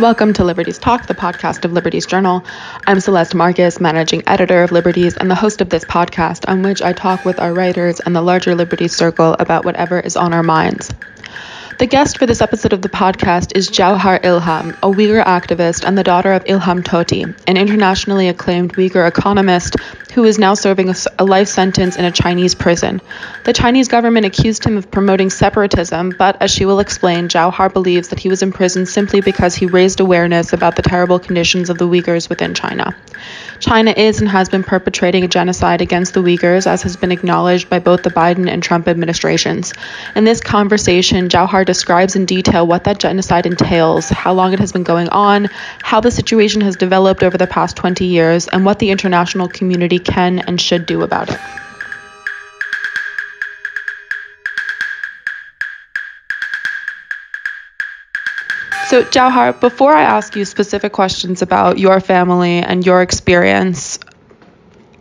[0.00, 2.42] Welcome to Liberties Talk, the podcast of Liberties Journal.
[2.86, 6.80] I'm Celeste Marcus, managing editor of Liberties and the host of this podcast, on which
[6.80, 10.42] I talk with our writers and the larger Liberties circle about whatever is on our
[10.42, 10.90] minds.
[11.78, 15.98] The guest for this episode of the podcast is Jauhar Ilham, a Uyghur activist and
[15.98, 19.76] the daughter of Ilham Tohti, an internationally acclaimed Uyghur economist
[20.10, 23.00] who is now serving a life sentence in a Chinese prison.
[23.44, 28.08] The Chinese government accused him of promoting separatism, but as she will explain, Jauhar believes
[28.08, 31.86] that he was imprisoned simply because he raised awareness about the terrible conditions of the
[31.86, 32.96] Uyghurs within China.
[33.60, 37.68] China is and has been perpetrating a genocide against the Uyghurs, as has been acknowledged
[37.68, 39.74] by both the Biden and Trump administrations.
[40.16, 44.72] In this conversation, Jauhar describes in detail what that genocide entails, how long it has
[44.72, 45.50] been going on,
[45.82, 49.98] how the situation has developed over the past 20 years, and what the international community
[49.98, 51.38] can and should do about it.
[58.90, 64.00] So, Jauhar, before I ask you specific questions about your family and your experience,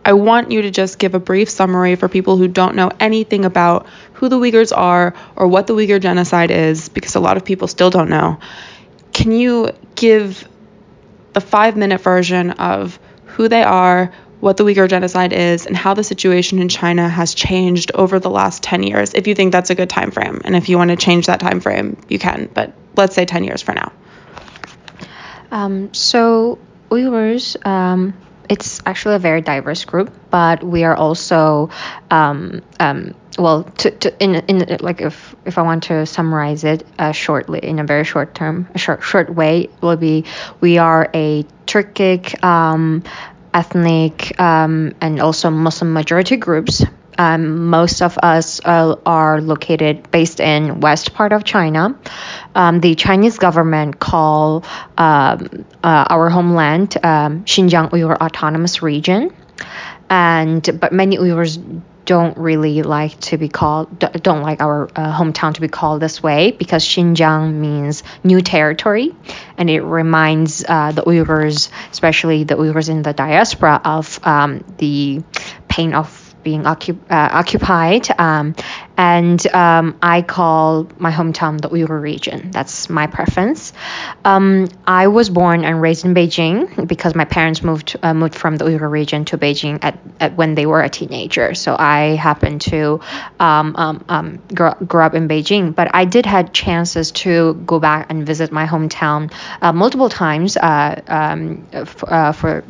[0.05, 3.45] I want you to just give a brief summary for people who don't know anything
[3.45, 7.45] about who the Uyghurs are or what the Uyghur genocide is, because a lot of
[7.45, 8.37] people still don't know.
[9.11, 10.47] Can you give
[11.33, 15.93] the five minute version of who they are, what the Uyghur genocide is, and how
[15.93, 19.69] the situation in China has changed over the last 10 years, if you think that's
[19.69, 20.41] a good time frame.
[20.45, 22.49] And if you want to change that time frame, you can.
[22.53, 23.91] But let's say 10 years for now?
[25.51, 28.13] Um, so Uyghurs, um,
[28.49, 31.69] it's actually a very diverse group, but we are also,
[32.09, 36.85] um, um well, to, to in in like if if I want to summarize it
[36.97, 40.25] uh, shortly in a very short term, a short short way, will be
[40.59, 43.03] we are a Turkic um,
[43.53, 46.83] ethnic um, and also Muslim majority groups
[47.19, 51.99] um, most of us uh, are located based in west part of China.
[52.55, 54.63] Um, the Chinese government call
[54.97, 59.35] um, uh, our homeland um, Xinjiang Uyghur Autonomous Region,
[60.09, 61.59] and but many Uyghurs
[62.09, 66.23] don't really like to be called don't like our uh, hometown to be called this
[66.23, 69.15] way because Xinjiang means new territory.
[69.57, 75.21] And it reminds uh, the Uyghurs especially the Uyghurs in the diaspora of um, the
[75.67, 78.05] pain of being occup- uh, occupied.
[78.27, 78.55] Um,
[78.97, 82.51] and um, I call my hometown the Uyghur region.
[82.51, 83.71] That's my preference.
[84.25, 88.57] Um, I was born and raised in Beijing because my parents moved uh, moved from
[88.57, 91.53] the Uyghur region to Beijing at, at when they were a teenager.
[91.53, 92.99] So I happened to
[93.39, 95.75] um, um, um, grow, grow up in Beijing.
[95.75, 99.31] But I did had chances to go back and visit my hometown
[99.61, 101.01] uh, multiple times uh,
[102.17, 102.63] uh, for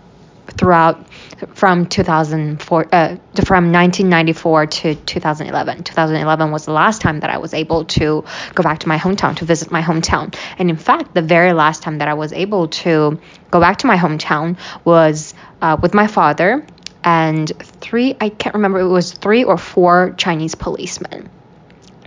[0.59, 1.07] throughout
[1.53, 3.15] from 2004 uh,
[3.45, 8.25] from 1994 to 2011 2011 was the last time that i was able to
[8.55, 10.35] go back to my hometown to visit my hometown.
[10.57, 13.87] And in fact the very last time that i was able to go back to
[13.87, 16.67] my hometown was uh, with my father
[17.05, 17.49] and
[17.79, 21.29] three i can't remember it was three or four chinese policemen.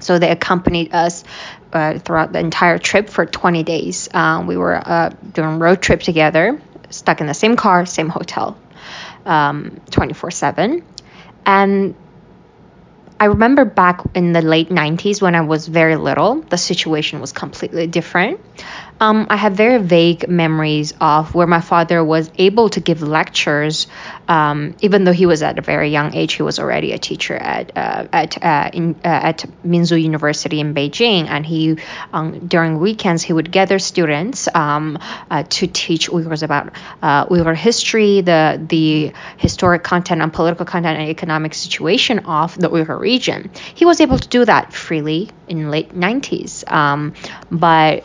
[0.01, 1.25] So they accompanied us
[1.73, 4.09] uh, throughout the entire trip for 20 days.
[4.13, 6.61] Um, we were uh, doing road trip together,
[6.93, 8.59] stuck in the same car, same hotel
[9.27, 10.85] um, 24 7.
[11.47, 11.95] And
[13.19, 17.33] I remember back in the late 90s when I was very little, the situation was
[17.33, 18.41] completely different.
[19.03, 23.89] Um, I have very vague memories of where my father was able to give lectures,
[24.29, 26.35] um, even though he was at a very young age.
[26.35, 30.73] He was already a teacher at uh, at uh, in, uh, at Minzu University in
[30.73, 31.79] Beijing, and he
[32.13, 34.97] um, during weekends he would gather students um,
[35.33, 36.73] uh, to teach Uyghurs about
[37.03, 42.69] uh, Uyghur history, the the historic content and political content and economic situation of the
[42.71, 43.51] Uyghur region.
[43.75, 47.15] He was able to do that freely in late 90s, um,
[47.51, 48.05] but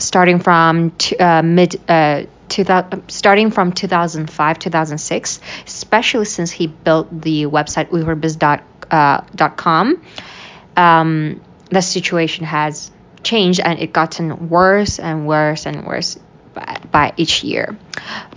[0.00, 7.08] starting from t- uh, mid uh, 2000, starting from 2005 2006 especially since he built
[7.20, 8.60] the website uyghurbiz.com
[8.90, 11.40] uh, um,
[11.70, 12.90] the situation has
[13.22, 16.18] changed and it gotten worse and worse and worse
[16.54, 17.76] by, by each year.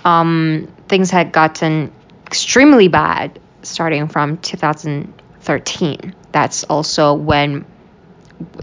[0.06, 1.92] Um, things had gotten
[2.28, 7.66] extremely bad starting from 2013 that's also when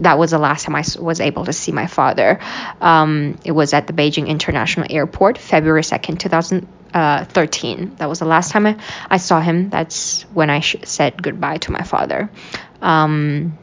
[0.01, 2.39] that was the last time I was able to see my father.
[2.79, 7.95] Um, it was at the Beijing International Airport, February 2nd, 2013.
[7.97, 8.77] That was the last time I,
[9.09, 9.69] I saw him.
[9.69, 12.29] That's when I sh- said goodbye to my father.
[12.81, 13.57] Um,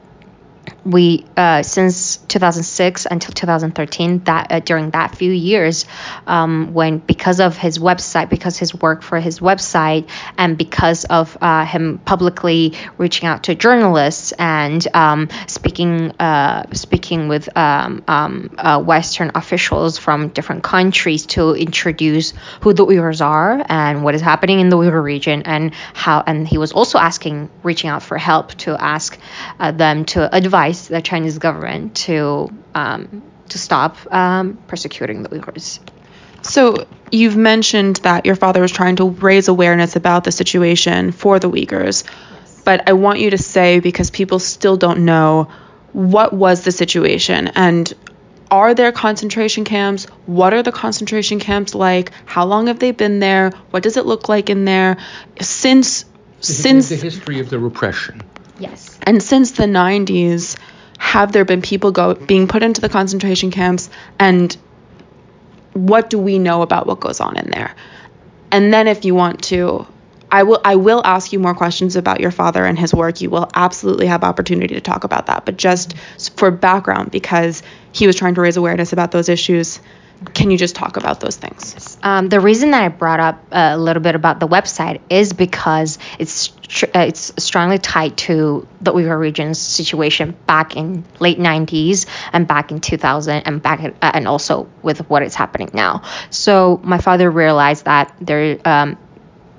[0.88, 5.84] we uh, since 2006 until 2013 that uh, during that few years
[6.26, 10.08] um, when because of his website because his work for his website
[10.38, 17.28] and because of uh, him publicly reaching out to journalists and um, speaking uh, speaking
[17.28, 22.32] with um, um uh, Western officials from different countries to introduce
[22.62, 26.48] who the Uyghurs are and what is happening in the Uyghur region and how and
[26.48, 29.18] he was also asking reaching out for help to ask
[29.60, 35.80] uh, them to advise the Chinese government to um, to stop um, persecuting the Uyghurs.
[36.42, 41.40] So you've mentioned that your father was trying to raise awareness about the situation for
[41.40, 42.62] the Uyghurs, yes.
[42.64, 45.48] but I want you to say because people still don't know
[45.92, 47.92] what was the situation and
[48.50, 50.04] are there concentration camps?
[50.26, 52.12] What are the concentration camps like?
[52.24, 53.50] How long have they been there?
[53.70, 54.96] What does it look like in there?
[55.40, 56.04] Since
[56.40, 58.22] the, since the history of the repression.
[58.58, 58.98] Yes.
[59.02, 60.56] And since the 90s,
[60.98, 64.56] have there been people go being put into the concentration camps and
[65.72, 67.74] what do we know about what goes on in there?
[68.50, 69.86] And then if you want to
[70.30, 73.20] I will I will ask you more questions about your father and his work.
[73.20, 75.46] You will absolutely have opportunity to talk about that.
[75.46, 75.94] But just
[76.36, 77.62] for background because
[77.92, 79.80] he was trying to raise awareness about those issues
[80.34, 81.96] can you just talk about those things?
[82.02, 85.98] Um, the reason that I brought up a little bit about the website is because
[86.18, 92.70] it's it's strongly tied to the Uyghur region's situation back in late 90s and back
[92.70, 96.02] in 2000 and back uh, and also with what is happening now.
[96.30, 98.98] So my father realized that there um,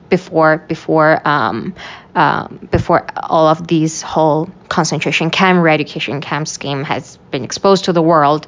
[0.10, 1.76] before before um,
[2.16, 7.94] uh, before all of these whole concentration camp, re-education camp scheme has been exposed to
[7.94, 8.48] the world.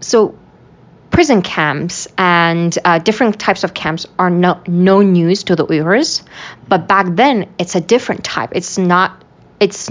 [0.00, 0.36] So
[1.10, 6.22] prison camps and uh, different types of camps are no, no news to the Uyghurs,
[6.68, 8.50] but back then it's a different type.
[8.52, 9.24] It's not.
[9.58, 9.90] It's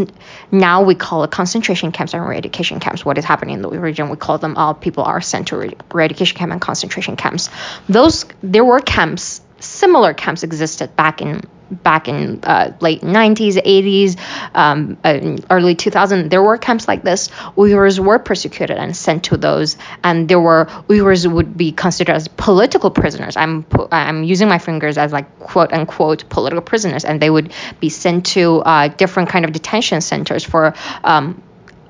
[0.52, 3.06] now we call it concentration camps and re-education camps.
[3.06, 4.10] What is happening in the region?
[4.10, 5.58] We call them all people are sent to
[5.94, 7.52] re-education camp and concentration camps.
[7.88, 11.42] Those there were camps similar camps existed back in
[11.72, 14.18] back in uh, late 90s, 80s,
[14.56, 14.98] um,
[15.50, 17.30] early 2000s, there were camps like this.
[17.56, 22.28] Uyghurs were persecuted and sent to those, and there were Uyghurs would be considered as
[22.28, 23.38] political prisoners.
[23.38, 27.90] I'm I'm using my fingers as like quote unquote political prisoners, and they would be
[27.90, 30.74] sent to uh, different kind of detention centers for
[31.04, 31.42] um,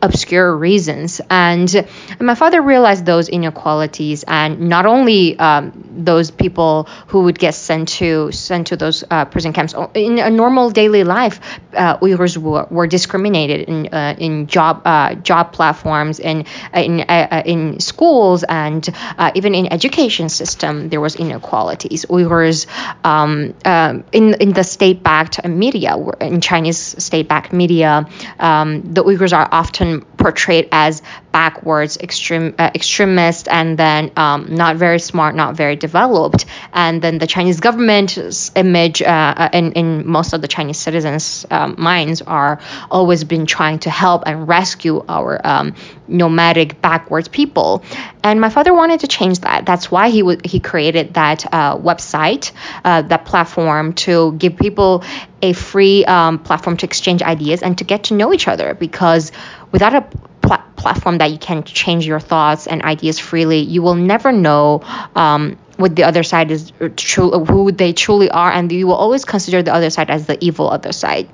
[0.01, 1.21] obscure reasons.
[1.29, 1.87] And
[2.19, 7.89] my father realized those inequalities, and not only um, those people who would get sent
[7.99, 11.39] to sent to those uh, prison camps in a normal daily life,
[11.75, 17.43] uh, Uyghurs were, were, discriminated in uh, in job uh, job platforms, in in uh,
[17.45, 18.87] in schools, and
[19.17, 20.89] uh, even in education system.
[20.89, 22.05] There was inequalities.
[22.05, 22.67] Uyghurs
[23.03, 28.07] um, um, in in the state-backed media, in Chinese state-backed media,
[28.39, 31.01] um, the Uyghurs are often often portrayed as
[31.31, 36.45] backwards, extreme, uh, extremist, and then um, not very smart, not very developed.
[36.73, 41.45] And then the Chinese government's image uh, uh, in, in most of the Chinese citizens'
[41.51, 42.59] um, minds are
[42.89, 45.75] always been trying to help and rescue our um,
[46.07, 47.83] nomadic backwards people.
[48.23, 49.65] And my father wanted to change that.
[49.65, 52.51] That's why he w- he created that uh, website,
[52.83, 55.03] uh, that platform to give people
[55.41, 59.31] a free um, platform to exchange ideas and to get to know each other because
[59.71, 60.01] without a
[60.41, 64.81] pl- platform that you can change your thoughts and ideas freely, you will never know
[65.15, 69.25] um, what the other side is true, who they truly are, and you will always
[69.25, 71.29] consider the other side as the evil other side.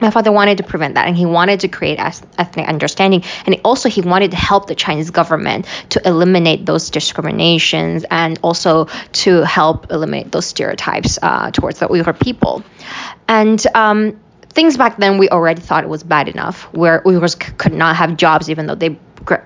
[0.00, 3.88] My father wanted to prevent that, and he wanted to create ethnic understanding, and also
[3.88, 8.88] he wanted to help the Chinese government to eliminate those discriminations and also
[9.24, 12.62] to help eliminate those stereotypes uh, towards the Uyghur people.
[13.26, 14.20] And um,
[14.56, 17.94] things back then we already thought it was bad enough, where Uyghurs c- could not
[17.96, 18.98] have jobs even though they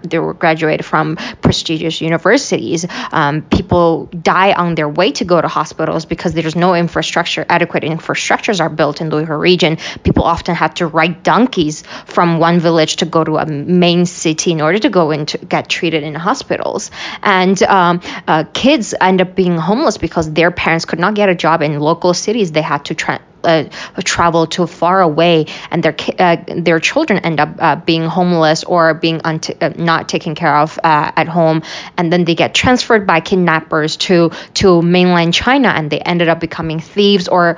[0.02, 2.84] they were graduated from prestigious universities.
[3.12, 7.82] Um, people die on their way to go to hospitals because there's no infrastructure, adequate
[7.82, 9.78] infrastructures are built in the Uyghur region.
[10.04, 14.52] People often have to ride donkeys from one village to go to a main city
[14.52, 16.90] in order to go to get treated in hospitals.
[17.22, 21.34] And um, uh, kids end up being homeless because their parents could not get a
[21.34, 22.52] job in local cities.
[22.52, 23.64] They had to tra- uh,
[24.04, 28.94] travel too far away, and their uh, their children end up uh, being homeless or
[28.94, 29.38] being uh,
[29.76, 31.62] not taken care of uh, at home,
[31.96, 36.40] and then they get transferred by kidnappers to to mainland China, and they ended up
[36.40, 37.56] becoming thieves or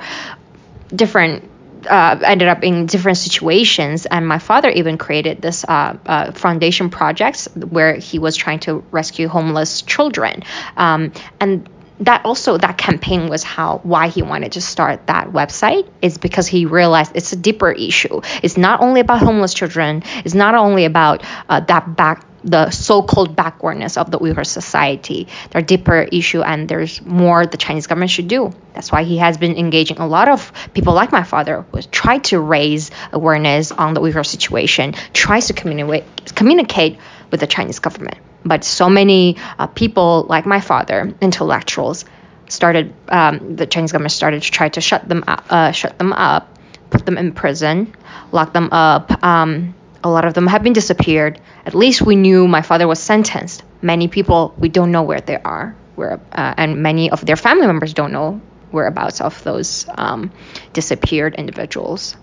[0.93, 1.49] different
[1.87, 4.05] uh, ended up in different situations.
[4.05, 8.83] And my father even created this uh, uh, foundation projects where he was trying to
[8.91, 10.43] rescue homeless children.
[10.77, 11.67] Um, and
[11.99, 16.47] that also that campaign was how why he wanted to start that website is because
[16.47, 20.85] he realized it's a deeper issue it's not only about homeless children it's not only
[20.85, 25.27] about uh, that back the so-called backwardness of the Uyghur society.
[25.51, 28.51] There are deeper issue and there's more the Chinese government should do.
[28.73, 32.17] That's why he has been engaging a lot of people like my father who try
[32.29, 36.97] to raise awareness on the Uyghur situation, tries to communicate communicate
[37.31, 38.17] with the Chinese government.
[38.45, 42.05] But so many uh, people like my father, intellectuals,
[42.49, 46.13] started um, the Chinese government started to try to shut them up, uh, shut them
[46.13, 46.57] up,
[46.89, 47.95] put them in prison,
[48.31, 49.23] lock them up.
[49.23, 51.39] Um, a lot of them have been disappeared.
[51.65, 53.63] At least we knew my father was sentenced.
[53.81, 57.67] Many people we don't know where they are, where uh, and many of their family
[57.67, 60.31] members don't know whereabouts of those um,
[60.73, 62.17] disappeared individuals.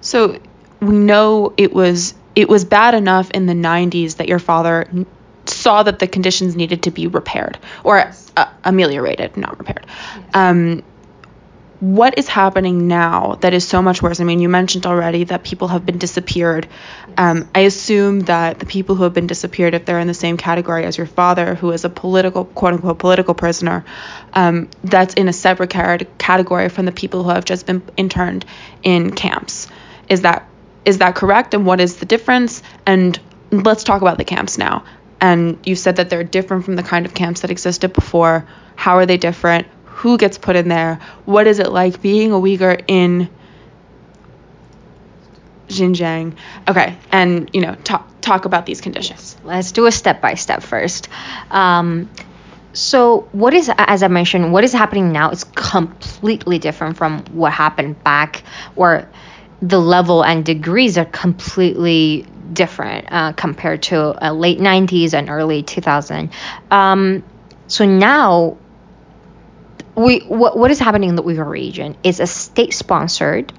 [0.00, 0.40] So
[0.80, 4.88] we know it was it was bad enough in the 90s that your father
[5.50, 9.86] saw that the conditions needed to be repaired or uh, ameliorated, not repaired.
[10.34, 10.82] Um,
[11.80, 14.20] what is happening now that is so much worse?
[14.20, 16.68] I mean, you mentioned already that people have been disappeared.
[17.16, 20.36] Um, I assume that the people who have been disappeared, if they're in the same
[20.36, 23.86] category as your father, who is a political, quote unquote, political prisoner,
[24.34, 25.70] um, that's in a separate
[26.18, 28.44] category from the people who have just been interned
[28.82, 29.66] in camps.
[30.08, 30.46] Is that
[30.84, 31.54] is that correct?
[31.54, 32.62] And what is the difference?
[32.86, 33.18] And
[33.50, 34.84] let's talk about the camps now.
[35.20, 38.46] And you said that they're different from the kind of camps that existed before.
[38.76, 39.66] How are they different?
[40.00, 43.28] who gets put in there, what is it like being a Uyghur in
[45.70, 46.34] Xinjiang.
[46.68, 49.36] Okay, and you know, talk talk about these conditions.
[49.44, 51.08] Let's do a step by step first.
[51.50, 52.10] Um,
[52.72, 57.52] so what is as i mentioned what is happening now is completely different from what
[57.52, 58.44] happened back
[58.76, 59.08] or
[59.60, 65.62] the level and degrees are completely different uh, compared to uh, late 90s and early
[65.62, 66.30] 2000
[66.70, 67.22] um,
[67.66, 68.56] so now
[69.94, 73.52] we what, what is happening in the Uyghur region is a state sponsored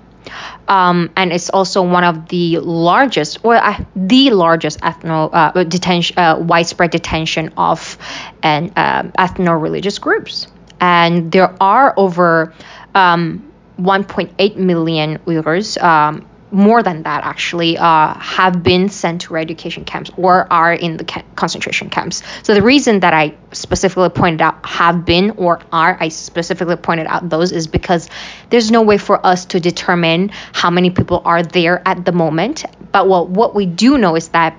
[0.68, 6.18] um, and it's also one of the largest or uh, the largest ethno uh, detention
[6.18, 7.98] uh, widespread detention of
[8.44, 10.48] and um, ethno religious groups.
[10.80, 12.54] And there are over
[12.96, 19.86] um, 1.8 million Uyghurs um, more than that actually uh, have been sent to education
[19.86, 22.22] camps or are in the ca- concentration camps.
[22.44, 27.08] So the reason that I specifically pointed out have been or are, I specifically pointed
[27.08, 28.10] out those is because
[28.50, 32.66] there's no way for us to determine how many people are there at the moment.
[32.92, 34.56] But what what we do know is that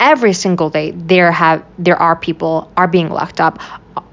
[0.00, 3.58] every single day there have there are people are being locked up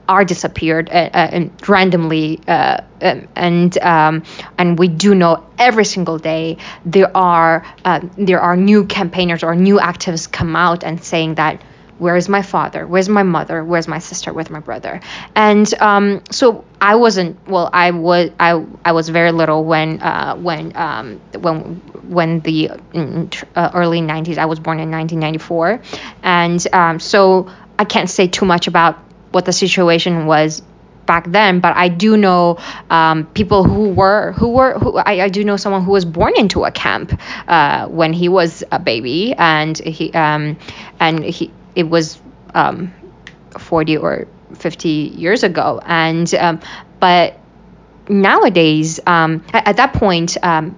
[0.08, 4.24] are disappeared uh, uh, and randomly uh, um, and um,
[4.58, 9.56] and we do know every single day there are uh, there are new campaigners or
[9.56, 11.62] new activists come out and saying that
[12.00, 12.86] where is my father?
[12.86, 13.64] Where's my mother?
[13.64, 14.34] Where's my sister?
[14.34, 15.00] Where's my brother?
[15.36, 20.36] And um, so I wasn't well I was I, I was very little when uh,
[20.36, 21.76] when um, when
[22.10, 25.82] when the uh, early 90s I was born in 1994
[26.24, 27.50] and um, so
[27.80, 29.00] I can't say too much about
[29.34, 30.62] what the situation was
[31.06, 32.58] back then but i do know
[32.90, 36.34] um, people who were who were who I, I, do know someone who was born
[36.38, 40.58] into a camp uh, when he was a baby and he um,
[41.00, 42.22] and he it was
[42.54, 42.94] um,
[43.58, 46.62] 40 or 50 years ago and um,
[47.00, 47.38] but
[48.08, 50.78] nowadays um, at, at, that point um,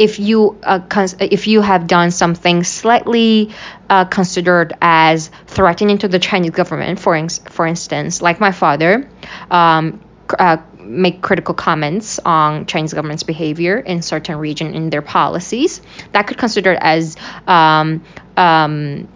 [0.00, 3.50] if you uh, cons- if you have done something slightly
[3.90, 9.08] uh, considered as threatening to the Chinese government, for in- for instance, like my father,
[9.50, 10.00] um,
[10.38, 16.26] uh, make critical comments on Chinese government's behavior in certain region in their policies, that
[16.26, 17.16] could consider as
[17.46, 18.02] um,
[18.38, 19.06] um,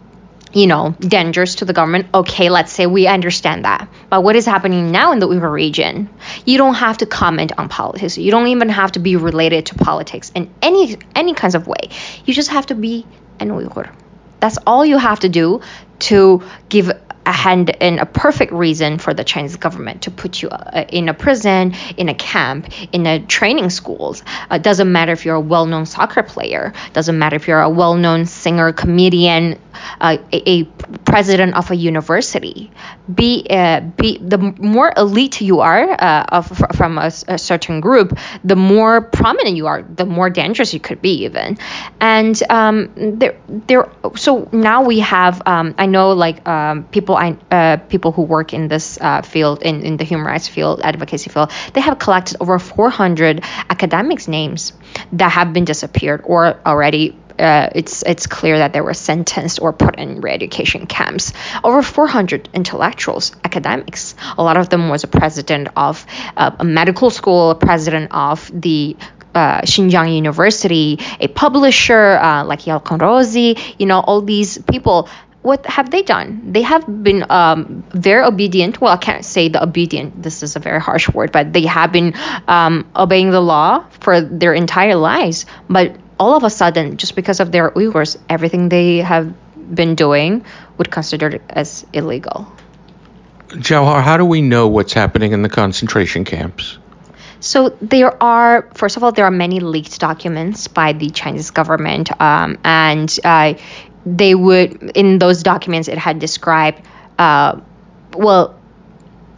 [0.54, 2.06] you know, dangerous to the government.
[2.14, 3.88] Okay, let's say we understand that.
[4.08, 6.08] But what is happening now in the Uyghur region?
[6.46, 8.16] You don't have to comment on politics.
[8.16, 11.90] You don't even have to be related to politics in any any kinds of way.
[12.24, 13.06] You just have to be
[13.40, 13.92] an Uyghur.
[14.40, 15.62] That's all you have to do
[16.00, 16.90] to give
[17.26, 21.08] a hand in a perfect reason for the Chinese government to put you uh, in
[21.08, 24.22] a prison, in a camp, in a training schools.
[24.50, 26.72] Uh, doesn't matter if you're a well-known soccer player.
[26.92, 29.58] Doesn't matter if you're a well-known singer, comedian,
[30.00, 30.64] uh, a,
[31.04, 32.70] president of a university.
[33.12, 38.18] Be uh, be the more elite you are uh, of, from a, a, certain group,
[38.42, 41.58] the more prominent you are, the more dangerous you could be even.
[42.00, 47.36] And um, there there so now we have um, I know like um, people I
[47.50, 51.30] uh, people who work in this uh, field in, in the human rights field advocacy
[51.30, 54.72] field they have collected over 400 academics names
[55.12, 59.72] that have been disappeared or already uh, it's it's clear that they were sentenced or
[59.72, 61.32] put in re-education camps.
[61.62, 67.10] Over 400 intellectuals, academics, a lot of them was a president of uh, a medical
[67.10, 68.96] school, a president of the
[69.34, 75.08] uh, Xinjiang University, a publisher uh, like Yalkun Rozi, you know, all these people
[75.44, 76.52] what have they done?
[76.52, 78.80] They have been um, very obedient.
[78.80, 80.22] Well, I can't say the obedient.
[80.22, 82.14] This is a very harsh word, but they have been
[82.48, 85.44] um, obeying the law for their entire lives.
[85.68, 89.32] But all of a sudden, just because of their Uyghurs, everything they have
[89.74, 90.44] been doing
[90.78, 92.46] would considered as illegal.
[93.48, 96.78] Jauhar, how do we know what's happening in the concentration camps?
[97.40, 102.10] So there are, first of all, there are many leaked documents by the Chinese government,
[102.20, 103.54] um, and uh,
[104.06, 106.80] they would in those documents it had described
[107.18, 107.60] uh,
[108.16, 108.58] well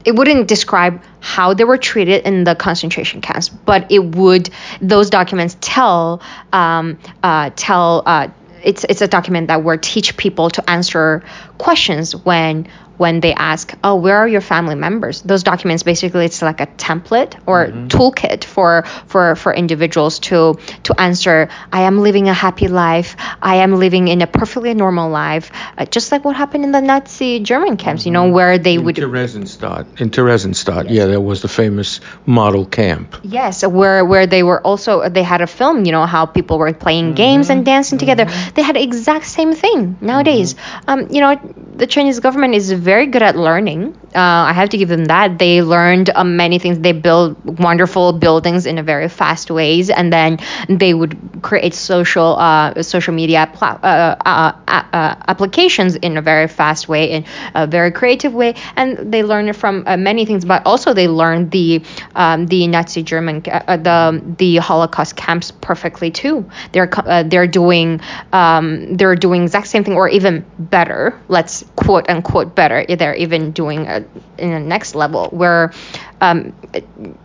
[0.07, 4.49] it wouldn't describe how they were treated in the concentration camps but it would
[4.81, 6.23] those documents tell
[6.53, 8.29] um, uh, tell uh,
[8.63, 11.23] it's it's a document that would teach people to answer
[11.59, 16.43] questions when when they ask, "Oh, where are your family members?" Those documents basically it's
[16.43, 17.89] like a template or mm-hmm.
[17.89, 23.17] toolkit for for for individuals to to answer, "I am living a happy life.
[23.43, 26.81] I am living in a perfectly normal life," uh, just like what happened in the
[26.81, 28.09] Nazi German camps, mm-hmm.
[28.09, 28.35] you know, mm-hmm.
[28.35, 30.01] where they would in would Theresienstadt.
[30.01, 30.93] In Theresienstadt, yes.
[30.93, 33.17] yeah, there was the famous model camp.
[33.23, 36.73] Yes, where where they were also they had a film, you know, how people were
[36.73, 37.15] playing mm-hmm.
[37.15, 38.25] games and dancing together.
[38.25, 38.55] Mm-hmm.
[38.55, 40.55] They had exact same thing nowadays.
[40.55, 40.91] Mm-hmm.
[40.91, 41.37] Um, you know,
[41.77, 43.83] the Chinese government is very good at learning.
[44.15, 45.39] Uh, I have to give them that.
[45.39, 46.79] They learned uh, many things.
[46.79, 50.39] They build wonderful buildings in a very fast ways, and then
[50.69, 56.49] they would create social uh, social media pl- uh, uh, uh, applications in a very
[56.49, 57.25] fast way, in
[57.55, 60.45] a very creative way, and they learned from many things.
[60.45, 61.83] But also they learned the
[62.15, 66.49] um, the Nazi German the the Holocaust camps perfectly too.
[66.73, 66.91] They're
[67.27, 68.01] they're doing
[68.33, 71.19] um, they're doing exact same thing or even better.
[71.29, 72.76] Let's quote unquote better.
[72.85, 74.05] They're even doing a,
[74.39, 75.73] in the next level where
[76.21, 76.55] um,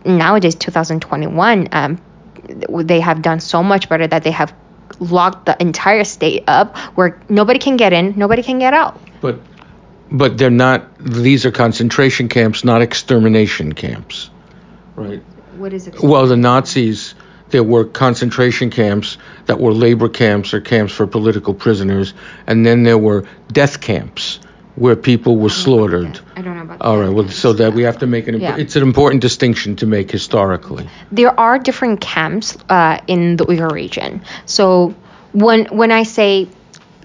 [0.04, 2.00] nowadays 2021 um,
[2.68, 4.54] they have done so much better that they have
[4.98, 9.00] locked the entire state up where nobody can get in, nobody can get out.
[9.20, 9.40] But
[10.10, 14.30] but they're not these are concentration camps, not extermination camps.
[14.94, 15.22] Right?
[15.56, 16.02] What is it?
[16.02, 17.14] Well, the Nazis
[17.48, 22.14] there were concentration camps that were labor camps or camps for political prisoners,
[22.46, 24.40] and then there were death camps
[24.74, 26.18] where people were slaughtered.
[26.34, 26.84] I don't know about that.
[26.84, 28.56] All right, well, so that we have to make an yeah.
[28.56, 30.88] it's an important distinction to make historically.
[31.10, 34.22] There are different camps uh, in the Uyghur region.
[34.46, 34.94] So
[35.32, 36.48] when when I say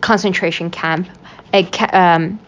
[0.01, 1.09] concentration camp,
[1.91, 2.39] um,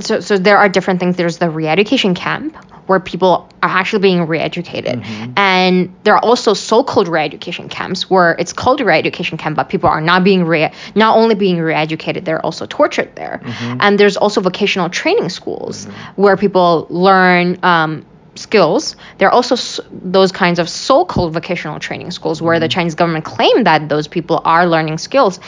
[0.00, 1.16] so so there are different things.
[1.16, 2.56] There's the re-education camp,
[2.88, 5.00] where people are actually being re-educated.
[5.00, 5.32] Mm-hmm.
[5.36, 9.90] And there are also so-called re-education camps where it's called a re-education camp, but people
[9.90, 13.40] are not being re not only being re-educated, they're also tortured there.
[13.44, 13.78] Mm-hmm.
[13.80, 16.22] And there's also vocational training schools mm-hmm.
[16.22, 18.96] where people learn um, skills.
[19.18, 22.72] There are also s- those kinds of so-called vocational training schools where the mm-hmm.
[22.72, 25.40] Chinese government claim that those people are learning skills.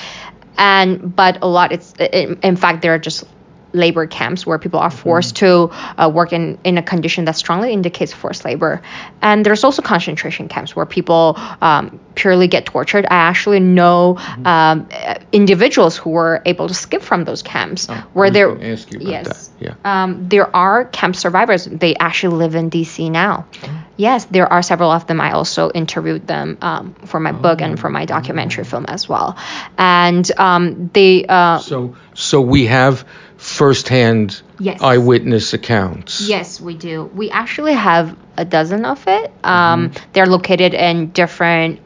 [0.58, 3.24] And but a lot it's in, in fact they're just
[3.72, 5.72] labor camps where people are forced mm-hmm.
[5.72, 8.82] to uh, work in, in a condition that strongly indicates forced labor.
[9.22, 13.06] And there's also concentration camps where people um, purely get tortured.
[13.06, 14.46] I actually know mm-hmm.
[14.46, 14.88] um,
[15.32, 19.50] individuals who were able to skip from those camps oh, where there yes, that.
[19.60, 19.74] Yeah.
[19.84, 21.64] Um, there are camp survivors.
[21.64, 23.46] They actually live in DC now.
[23.62, 23.84] Oh.
[23.96, 25.20] Yes, there are several of them.
[25.20, 27.34] I also interviewed them um, for my oh.
[27.34, 29.36] book and for my documentary film as well.
[29.76, 31.26] And um, they.
[31.26, 33.04] Uh, so, so we have
[33.50, 34.80] firsthand yes.
[34.80, 36.20] eyewitness accounts.
[36.20, 37.04] Yes, we do.
[37.14, 39.32] We actually have a dozen of it.
[39.42, 40.10] Um, mm-hmm.
[40.12, 41.80] They're located in different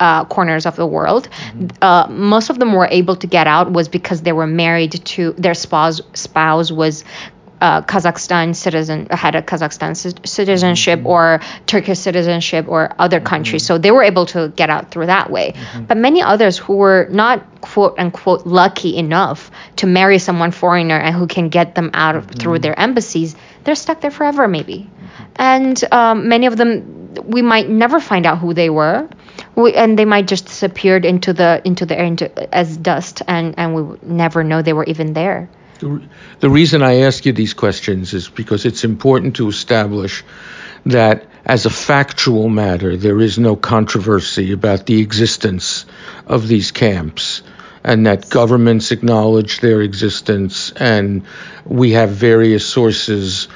[0.00, 1.28] uh, corners of the world.
[1.30, 1.82] Mm-hmm.
[1.82, 5.32] Uh, most of them were able to get out was because they were married to
[5.34, 6.00] their spouse.
[6.14, 7.04] Spouse was
[7.62, 9.94] uh, Kazakhstan citizen had a Kazakhstan
[10.26, 11.06] citizenship mm-hmm.
[11.06, 13.26] or Turkish citizenship or other mm-hmm.
[13.26, 15.52] countries, so they were able to get out through that way.
[15.52, 15.84] Mm-hmm.
[15.84, 21.14] But many others who were not quote unquote lucky enough to marry someone foreigner and
[21.14, 22.62] who can get them out of, through mm-hmm.
[22.62, 24.90] their embassies, they're stuck there forever maybe.
[24.90, 25.24] Mm-hmm.
[25.36, 29.08] And um, many of them, we might never find out who they were.
[29.54, 33.54] We, and they might just disappeared into the into the air into, as dust, and
[33.56, 35.48] and we would never know they were even there.
[35.82, 36.00] The,
[36.38, 40.22] the reason I ask you these questions is because it's important to establish
[40.86, 45.84] that as a factual matter, there is no controversy about the existence
[46.26, 47.42] of these camps
[47.82, 51.24] and that governments acknowledge their existence and
[51.64, 53.48] we have various sources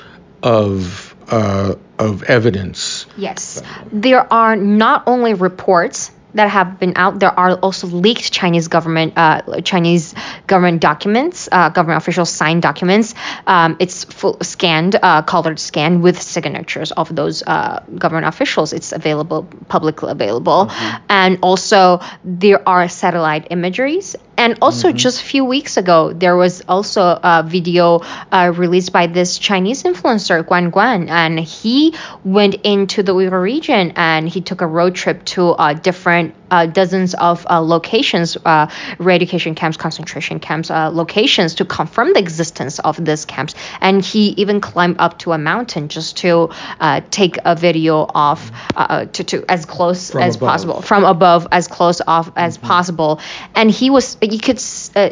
[0.42, 3.06] of uh, of evidence.
[3.16, 3.62] Yes,
[3.92, 9.14] there are not only reports that have been out, there are also leaked Chinese government
[9.16, 10.14] uh, Chinese
[10.46, 13.14] government documents, uh, government officials signed documents.
[13.46, 18.72] Um, it's full scanned, uh, colored scanned with signatures of those uh, government officials.
[18.72, 21.04] It's available, publicly available, mm-hmm.
[21.08, 24.96] and also there are satellite imageries and also, mm-hmm.
[24.96, 29.82] just a few weeks ago, there was also a video uh, released by this Chinese
[29.82, 31.94] influencer, Guan Guan, and he
[32.24, 36.66] went into the Uyghur region and he took a road trip to uh, different uh,
[36.66, 42.78] dozens of uh, locations, uh, re-education camps, concentration camps, uh, locations to confirm the existence
[42.80, 43.54] of these camps.
[43.80, 48.50] And he even climbed up to a mountain just to uh, take a video of
[48.74, 50.48] uh, to, to as close from as above.
[50.48, 52.66] possible from above, as close off as mm-hmm.
[52.66, 53.20] possible.
[53.54, 54.62] And he was you could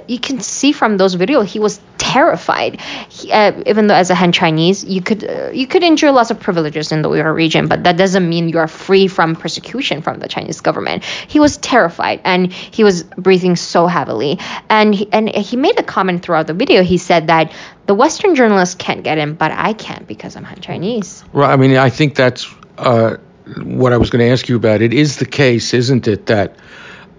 [0.09, 1.81] you can see from those videos he was
[2.12, 2.81] terrified.
[3.09, 3.33] He,
[3.67, 7.03] even though as a Han Chinese, you could you could enjoy lots of privileges in
[7.03, 10.61] the Uyghur region, but that doesn't mean you are free from persecution from the Chinese
[10.61, 14.38] government he was terrified and he was breathing so heavily.
[14.69, 16.83] And he, and he made a comment throughout the video.
[16.83, 17.53] He said that
[17.87, 21.25] the Western journalists can't get in, but I can't because I'm Han Chinese.
[21.33, 21.53] Right.
[21.53, 23.17] I mean, I think that's uh,
[23.62, 24.83] what I was going to ask you about.
[24.83, 26.57] It is the case, isn't it, that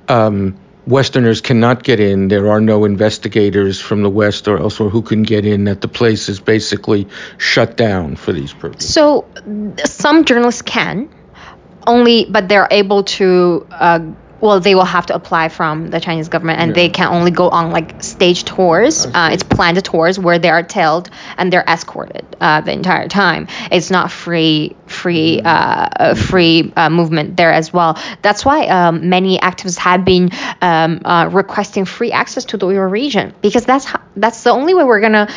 [0.08, 2.28] um, Westerners cannot get in.
[2.28, 5.63] There are no investigators from the West or elsewhere who can get in.
[5.65, 8.93] That the place is basically shut down for these purposes.
[8.93, 9.28] So
[9.84, 11.10] some journalists can,
[11.88, 13.67] only, but they're able to.
[13.71, 14.00] Uh,
[14.41, 16.76] well, they will have to apply from the Chinese government, and yeah.
[16.76, 19.06] they can only go on like stage tours.
[19.06, 23.48] Uh, it's planned tours where they are tailed and they're escorted uh, the entire time.
[23.71, 25.45] It's not free, free, mm.
[25.45, 28.00] uh, free uh, movement there as well.
[28.21, 30.30] That's why um, many activists have been
[30.62, 34.74] um, uh, requesting free access to the Uyghur region because that's how, that's the only
[34.74, 35.28] way we're gonna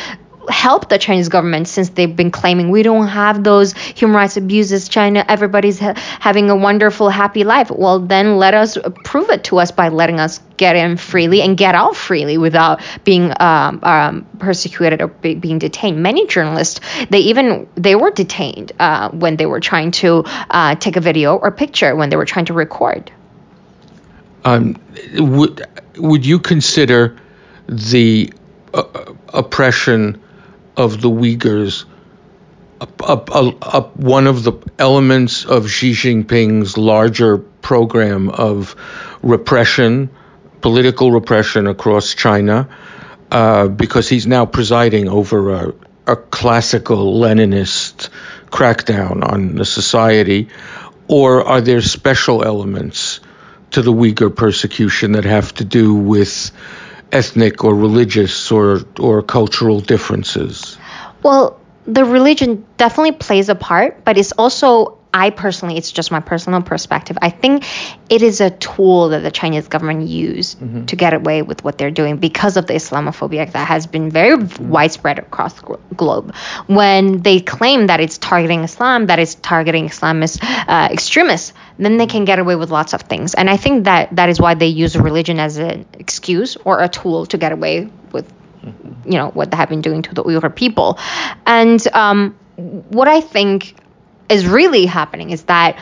[0.47, 4.87] help the Chinese government since they've been claiming we don't have those human rights abuses.
[4.87, 7.69] China, everybody's ha- having a wonderful, happy life.
[7.69, 11.57] Well, then let us prove it to us by letting us get in freely and
[11.57, 16.01] get out freely without being um, um, persecuted or be- being detained.
[16.01, 20.95] Many journalists, they even they were detained uh, when they were trying to uh, take
[20.95, 23.11] a video or picture when they were trying to record.
[24.45, 24.81] Um,
[25.15, 27.17] would would you consider
[27.67, 28.31] the
[28.73, 30.21] uh, oppression
[30.77, 31.85] of the Uyghurs
[32.79, 38.75] one of the elements of Xi Jinping's larger program of
[39.21, 40.09] repression,
[40.61, 42.69] political repression across China,
[43.31, 45.73] uh, because he's now presiding over a,
[46.07, 48.09] a classical Leninist
[48.47, 50.47] crackdown on the society,
[51.07, 53.19] or are there special elements
[53.71, 56.51] to the Uyghur persecution that have to do with
[57.11, 60.77] ethnic or religious or or cultural differences?
[61.23, 66.19] Well, the religion definitely plays a part, but it's also I personally, it's just my
[66.19, 67.17] personal perspective.
[67.21, 67.65] I think
[68.09, 70.85] it is a tool that the Chinese government use mm-hmm.
[70.85, 74.37] to get away with what they're doing because of the Islamophobia that has been very
[74.37, 74.69] mm-hmm.
[74.69, 76.35] widespread across the globe.
[76.67, 82.07] When they claim that it's targeting Islam, that it's targeting Islamist uh, extremists, then they
[82.07, 83.33] can get away with lots of things.
[83.33, 86.89] And I think that that is why they use religion as an excuse or a
[86.89, 88.31] tool to get away with
[89.05, 90.99] you know what they have been doing to the Uyghur people.
[91.45, 93.75] And um, what I think
[94.29, 95.77] is really happening is that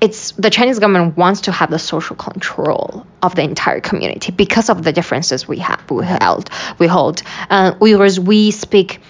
[0.00, 4.70] it's the Chinese government wants to have the social control of the entire community because
[4.70, 7.22] of the differences we have we held we hold.
[7.50, 9.00] Uh, Uyghurs we speak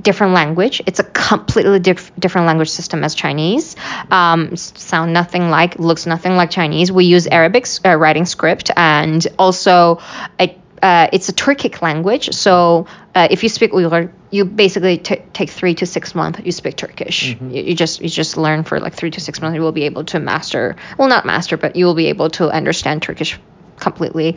[0.00, 0.82] different language.
[0.86, 3.76] It's a completely diff- different language system as Chinese.
[4.10, 6.92] Um, sound nothing like, looks nothing like Chinese.
[6.92, 10.00] We use Arabic uh, writing script, and also
[10.38, 12.30] it uh, it's a Turkic language.
[12.34, 16.40] So uh, if you speak Uyghur, you basically t- take three to six months.
[16.44, 17.34] You speak Turkish.
[17.34, 17.50] Mm-hmm.
[17.50, 19.54] You, you, just you just learn for like three to six months.
[19.56, 20.76] You will be able to master.
[20.98, 23.38] Well, not master, but you will be able to understand Turkish
[23.76, 24.36] completely.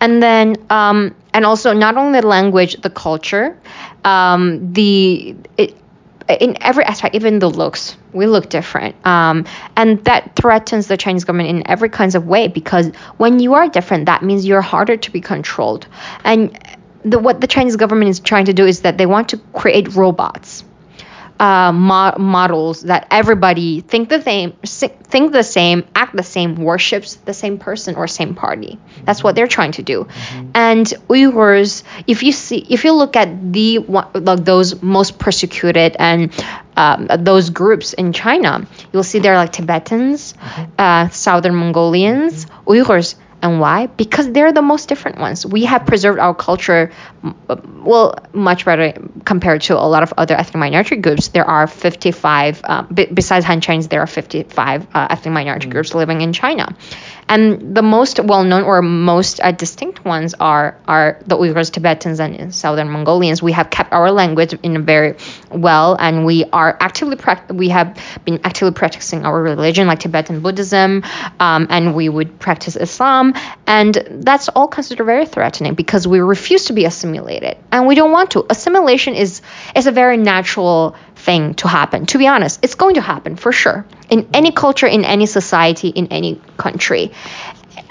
[0.00, 3.58] And then um, and also not only the language, the culture,
[4.04, 5.76] um, the it,
[6.28, 8.94] in every aspect, even the looks, we look different.
[9.06, 13.54] Um, and that threatens the Chinese government in every kinds of way because when you
[13.54, 15.86] are different, that means you're harder to be controlled.
[16.24, 16.58] And
[17.04, 19.94] the, what the Chinese government is trying to do is that they want to create
[19.94, 20.64] robots
[21.38, 27.16] uh, mo- models that everybody think the same, think the same, act the same, worships
[27.16, 28.78] the same person or same party.
[29.04, 30.04] That's what they're trying to do.
[30.04, 30.50] Mm-hmm.
[30.54, 36.32] And Uyghurs, if you see, if you look at the like those most persecuted and
[36.76, 40.72] um, those groups in China, you'll see they're like Tibetans, mm-hmm.
[40.78, 42.70] uh, Southern Mongolians, mm-hmm.
[42.70, 43.86] Uyghurs And why?
[43.86, 45.44] Because they're the most different ones.
[45.44, 46.90] We have preserved our culture,
[47.52, 48.94] well, much better
[49.24, 51.28] compared to a lot of other ethnic minority groups.
[51.28, 55.72] There are 55, um, b- besides Han Chinese, there are 55 uh, ethnic minority mm.
[55.72, 56.74] groups living in China.
[57.28, 62.54] And the most well-known or most uh, distinct ones are are the Uyghurs, Tibetans, and
[62.54, 63.42] Southern Mongolians.
[63.42, 65.16] We have kept our language in very
[65.50, 67.16] well, and we are actively
[67.52, 71.02] we have been actively practicing our religion, like Tibetan Buddhism,
[71.40, 73.34] um, and we would practice Islam,
[73.66, 78.12] and that's all considered very threatening because we refuse to be assimilated, and we don't
[78.12, 78.46] want to.
[78.48, 79.42] Assimilation is
[79.74, 80.94] is a very natural
[81.26, 82.06] thing to happen.
[82.06, 85.88] To be honest, it's going to happen for sure in any culture, in any society,
[85.88, 87.12] in any country.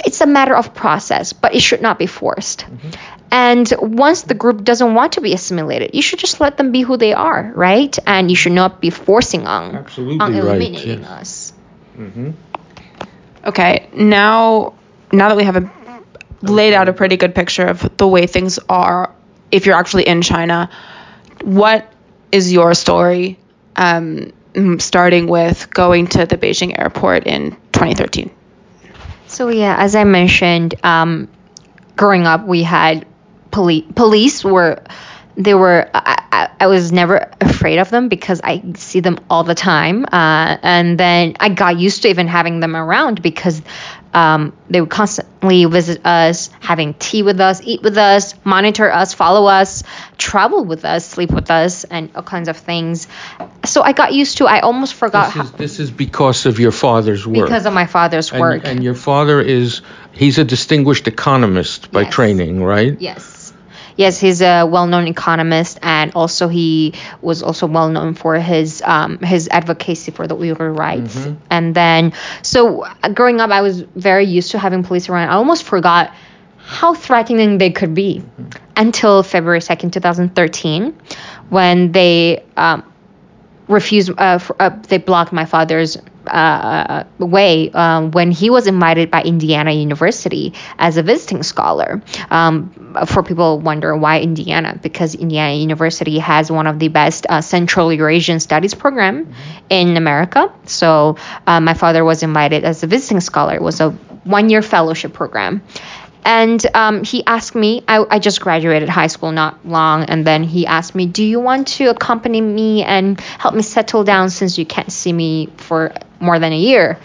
[0.06, 2.65] It's a matter of process, but it should not be forced.
[2.65, 2.89] Mm-hmm.
[3.32, 6.82] And once the group doesn't want to be assimilated, you should just let them be
[6.82, 7.98] who they are, right?
[8.06, 11.19] And you should not be forcing on, Absolutely on eliminating right.
[11.19, 11.54] us.
[11.98, 12.32] Mm-hmm.
[13.45, 14.74] Okay, now
[15.12, 15.69] now that we have a,
[16.41, 19.13] laid out a pretty good picture of the way things are,
[19.52, 20.69] if you're actually in China,
[21.43, 21.91] what
[22.36, 23.39] is your story,
[23.78, 24.34] um,
[24.80, 28.30] starting with going to the Beijing airport in 2013?
[29.28, 31.30] So yeah, as I mentioned, um,
[31.95, 33.08] growing up, we had
[33.52, 33.86] police.
[33.95, 34.84] Police were
[35.38, 37.32] they were I, I, was never
[37.65, 41.80] afraid of them because I see them all the time uh, and then I got
[41.80, 43.60] used to even having them around because
[44.13, 49.15] um, they would constantly visit us having tea with us eat with us monitor us
[49.15, 49.82] follow us
[50.19, 53.08] travel with us sleep with us and all kinds of things.
[53.65, 56.60] So I got used to I almost forgot this is, how, this is because of
[56.60, 57.47] your father's work.
[57.47, 58.62] Because of my father's and, work.
[58.63, 62.13] and your father is he's a distinguished economist by yes.
[62.13, 63.01] training right?
[63.01, 63.35] Yes
[63.96, 69.48] yes, he's a well-known economist, and also he was also well-known for his um, his
[69.50, 71.16] advocacy for the Uyghur rights.
[71.16, 71.44] Mm-hmm.
[71.50, 75.30] And then, so uh, growing up, I was very used to having police around.
[75.30, 76.14] I almost forgot
[76.58, 78.50] how threatening they could be mm-hmm.
[78.76, 80.98] until February 2nd, 2013,
[81.50, 82.92] when they um,
[83.68, 89.12] refused, uh, for, uh, they blocked my father's uh, way um, when he was invited
[89.12, 92.02] by Indiana University as a visiting scholar.
[92.30, 97.42] Um, for people wonder why Indiana, because Indiana University has one of the best uh,
[97.42, 99.34] Central Eurasian Studies program mm-hmm.
[99.70, 100.54] in America.
[100.66, 103.56] So uh, my father was invited as a visiting scholar.
[103.56, 103.92] It was a
[104.24, 105.62] one-year fellowship program
[106.26, 110.44] and um, he asked me I, I just graduated high school not long and then
[110.44, 114.58] he asked me do you want to accompany me and help me settle down since
[114.58, 116.99] you can't see me for more than a year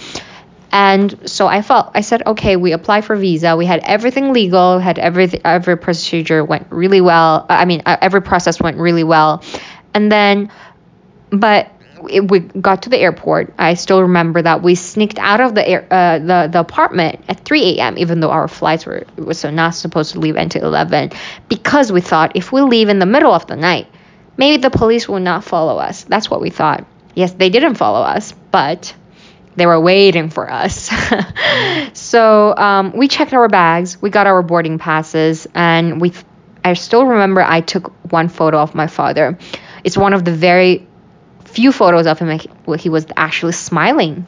[0.73, 4.79] and so I felt I said okay we applied for visa we had everything legal
[4.79, 9.43] had every every procedure went really well I mean uh, every process went really well
[9.95, 10.51] and then
[11.31, 11.71] but
[12.09, 15.67] it, we got to the airport, I still remember that we sneaked out of the
[15.69, 17.99] air, uh, the the apartment at 3 a.m.
[17.99, 21.11] Even though our flights were was not supposed to leave until 11,
[21.49, 23.87] because we thought if we leave in the middle of the night,
[24.37, 26.05] maybe the police will not follow us.
[26.05, 26.87] That's what we thought.
[27.15, 28.95] Yes, they didn't follow us, but
[29.57, 30.91] they were waiting for us.
[31.93, 36.13] so um, we checked our bags, we got our boarding passes, and we.
[36.63, 39.39] I still remember I took one photo of my father.
[39.83, 40.87] It's one of the very
[41.47, 44.27] few photos of him where he was actually smiling.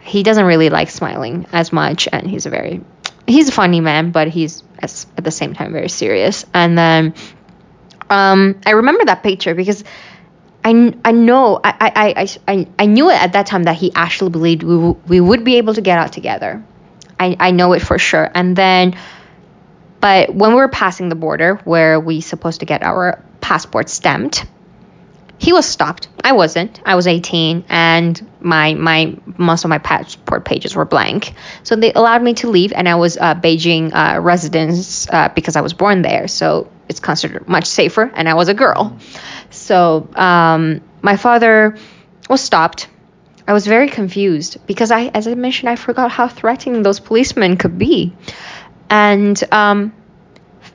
[0.00, 2.82] He doesn't really like smiling as much, and he's a very
[3.26, 6.44] he's a funny man, but he's at the same time very serious.
[6.54, 7.14] And then
[8.10, 9.84] um, I remember that picture because
[10.64, 14.30] I, I know I, I, I, I knew it at that time that he actually
[14.30, 16.64] believed we, w- we would be able to get out together.
[17.18, 18.30] I, I know it for sure.
[18.34, 18.96] And then,
[20.00, 24.46] but when we were passing the border where we supposed to get our passport stamped,
[25.38, 26.08] he was stopped.
[26.22, 26.80] I wasn't.
[26.86, 31.34] I was 18 and my my most of my passport pages were blank.
[31.64, 35.56] So they allowed me to leave and I was uh, Beijing uh, residence uh, because
[35.56, 36.28] I was born there.
[36.28, 38.96] So it's considered much safer and I was a girl.
[39.72, 41.78] So um, my father
[42.28, 42.88] was stopped.
[43.48, 47.56] I was very confused because I, as I mentioned, I forgot how threatening those policemen
[47.56, 48.12] could be.
[48.90, 49.94] And um,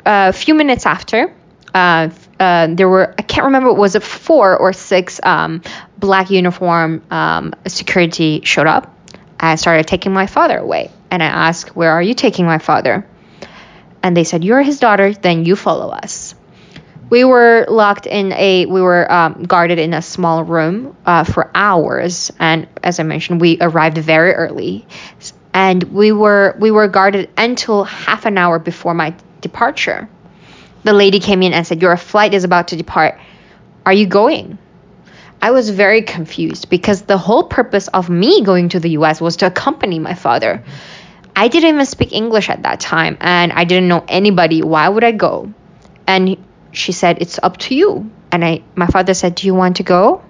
[0.04, 1.32] a few minutes after,
[1.76, 5.62] uh, uh, there were I can't remember was it four or six um,
[6.00, 8.98] black uniform um, security showed up.
[9.40, 13.06] I started taking my father away, and I asked, "Where are you taking my father?"
[14.02, 15.14] And they said, "You're his daughter.
[15.14, 16.27] Then you follow us."
[17.10, 21.50] We were locked in a we were um, guarded in a small room uh, for
[21.56, 24.86] hours, and as I mentioned, we arrived very early,
[25.54, 30.10] and we were we were guarded until half an hour before my departure
[30.88, 33.20] the lady came in and said, Your flight is about to depart.
[33.86, 34.58] Are you going?
[35.42, 39.36] I was very confused because the whole purpose of me going to the US was
[39.38, 40.64] to accompany my father.
[41.36, 44.64] I didn't even speak English at that time and I didn't know anybody.
[44.64, 45.54] Why would I go?
[46.08, 46.38] And
[46.72, 48.10] she said, It's up to you.
[48.32, 50.24] And I, my father said, Do you want to go?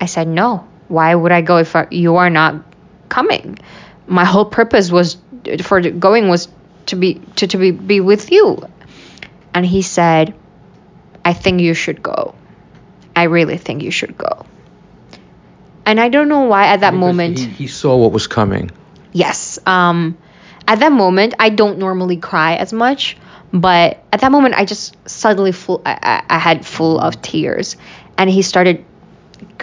[0.00, 0.68] I said, No.
[0.88, 2.62] Why would I go if I, you are not
[3.08, 3.58] coming?
[4.06, 5.16] My whole purpose was
[5.62, 6.48] for going was
[6.86, 8.68] to be to, to be, be with you.
[9.54, 10.34] And he said,
[11.24, 12.34] I think you should go.
[13.14, 14.46] I really think you should go.
[15.84, 17.38] And I don't know why at that Because moment.
[17.38, 18.70] he, he saw what was coming.
[19.12, 19.58] Yes.
[19.66, 20.16] Um,
[20.66, 23.16] at that moment, I don't normally cry as much,
[23.52, 25.82] but at that moment, I just suddenly full.
[25.84, 27.76] I, I, had full of tears,
[28.16, 28.84] and he started.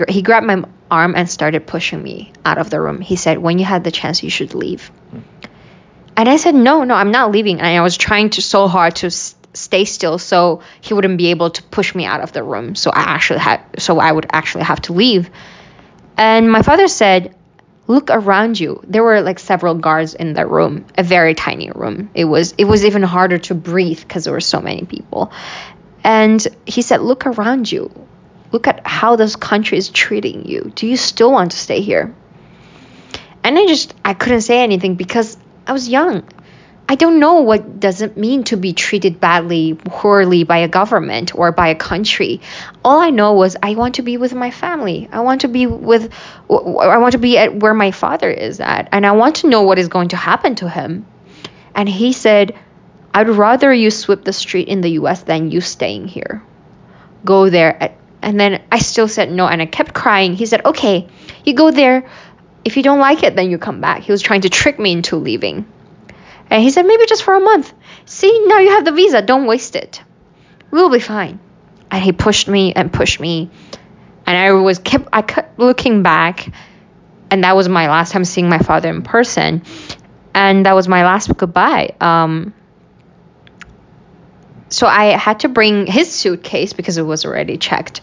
[0.07, 3.01] He grabbed my arm and started pushing me out of the room.
[3.01, 4.91] He said, "When you had the chance, you should leave."
[6.15, 8.97] And I said, "No, no, I'm not leaving." And I was trying to so hard
[8.97, 9.09] to
[9.53, 12.75] stay still so he wouldn't be able to push me out of the room.
[12.75, 15.29] So I actually had, so I would actually have to leave.
[16.17, 17.35] And my father said,
[17.89, 22.09] look around you there were like several guards in the room a very tiny room.
[22.13, 25.33] It was it was even harder to breathe because there were so many people.
[26.03, 27.91] And he said look around you.
[28.51, 30.71] Look at how this country is treating you.
[30.75, 32.15] Do you still want to stay here?
[33.43, 36.23] And i just i couldn't say anything because i was young
[36.89, 41.35] i don't know what does it mean to be treated badly poorly by a government
[41.35, 42.41] or by a country.
[42.83, 45.07] All i know was i want to be with my family.
[45.11, 46.11] I want to be with
[46.49, 49.61] i want to be at where my father is at and i want to know
[49.61, 51.05] what is going to happen to him.
[51.75, 52.57] And he said
[53.13, 56.43] i'd rather you sweep the street in the us than you staying here.
[57.23, 57.95] Go there.
[58.21, 60.33] And then i still said no and i kept crying.
[60.33, 61.07] He said okay
[61.45, 62.09] you go there.
[62.65, 64.01] If you don't like it then you come back.
[64.01, 65.67] He was trying to trick me into leaving
[66.49, 67.73] and he said, maybe just for a month.
[68.05, 69.21] See, now you have the visa.
[69.21, 70.01] Don't waste it.
[70.71, 71.39] We'll be fine.
[71.91, 73.49] And he pushed me and pushed me.
[74.25, 76.51] And I was kept I kept looking back.
[77.31, 79.63] And that was my last time seeing my father in person.
[80.33, 81.95] And that was my last goodbye.
[82.01, 82.53] Um,
[84.69, 88.01] so I had to bring his suitcase because it was already checked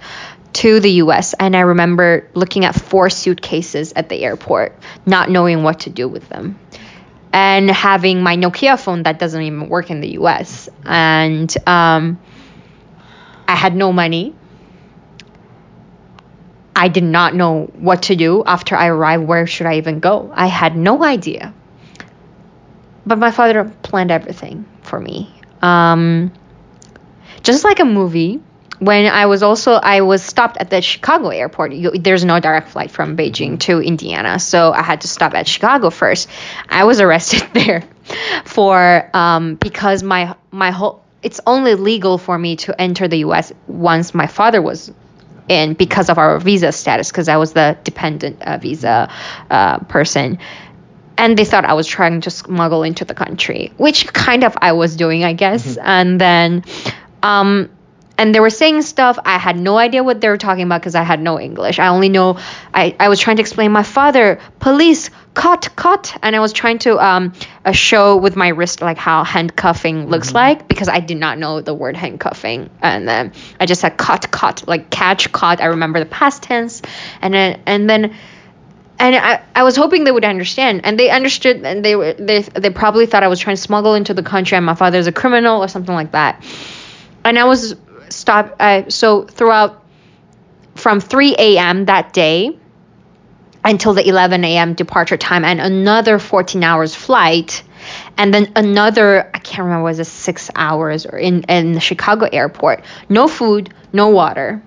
[0.54, 1.34] to the US.
[1.34, 6.08] And I remember looking at four suitcases at the airport, not knowing what to do
[6.08, 6.58] with them
[7.36, 10.70] and having my Nokia phone that doesn't even work in the US.
[10.86, 12.18] And um,
[13.46, 14.34] I had no money.
[16.74, 19.24] I did not know what to do after I arrived.
[19.24, 20.32] Where should I even go?
[20.34, 21.52] I had no idea.
[23.04, 25.30] But my father planned everything for me.
[25.60, 26.32] Um,
[27.42, 28.40] just like a movie,
[28.78, 31.72] when I was also I was stopped at the Chicago airport.
[31.72, 35.48] You, there's no direct flight from Beijing to Indiana, so I had to stop at
[35.48, 36.28] Chicago first.
[36.68, 37.82] I was arrested there
[38.44, 43.52] for um, because my my whole it's only legal for me to enter the U.S.
[43.66, 44.92] once my father was
[45.48, 49.10] in because of our visa status because I was the dependent uh, visa
[49.50, 50.38] uh, person.
[51.18, 54.72] And they thought I was trying to smuggle into the country, which kind of I
[54.72, 55.78] was doing, I guess.
[55.78, 56.62] And then
[57.22, 57.70] um,
[58.18, 59.18] and they were saying stuff.
[59.24, 61.78] I had no idea what they were talking about because i had no english.
[61.78, 62.38] I only know
[62.72, 66.16] I, I was trying to explain my father police cut cut.
[66.22, 67.32] And i was trying to um
[67.64, 71.60] uh, show with my wrist like how handcuffing looks like because i did not know
[71.60, 72.70] the word handcuffing.
[72.80, 76.82] And then i just said cut cut like catch caught i remember the past tense.
[77.20, 78.16] And then and then
[78.98, 80.80] and I, I was hoping they would understand.
[80.84, 83.94] And they understood and they were they, they probably thought i was trying to smuggle
[83.94, 86.42] into the country and my father's a criminal or something like that.
[87.22, 87.74] And I was
[88.12, 88.60] stopped.
[88.60, 89.84] Uh, so throughout
[90.74, 91.86] from 3 a.m.
[91.86, 92.58] that day
[93.64, 94.74] until the 11 a.m.
[94.74, 97.64] departure time, and another 14 hours flight,
[98.16, 102.28] and then another I can't remember was it six hours or in in the Chicago
[102.30, 102.84] airport.
[103.08, 104.62] No food, no water.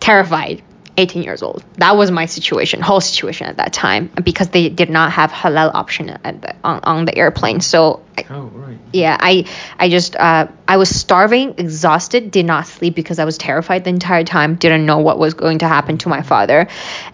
[0.00, 0.62] Terrified.
[0.98, 1.62] 18 years old.
[1.74, 5.70] That was my situation, whole situation at that time, because they did not have halal
[5.74, 7.60] option the, on, on the airplane.
[7.60, 8.78] So Oh, right.
[8.92, 9.44] yeah i
[9.78, 13.90] i just uh i was starving exhausted did not sleep because i was terrified the
[13.90, 16.68] entire time didn't know what was going to happen to my father.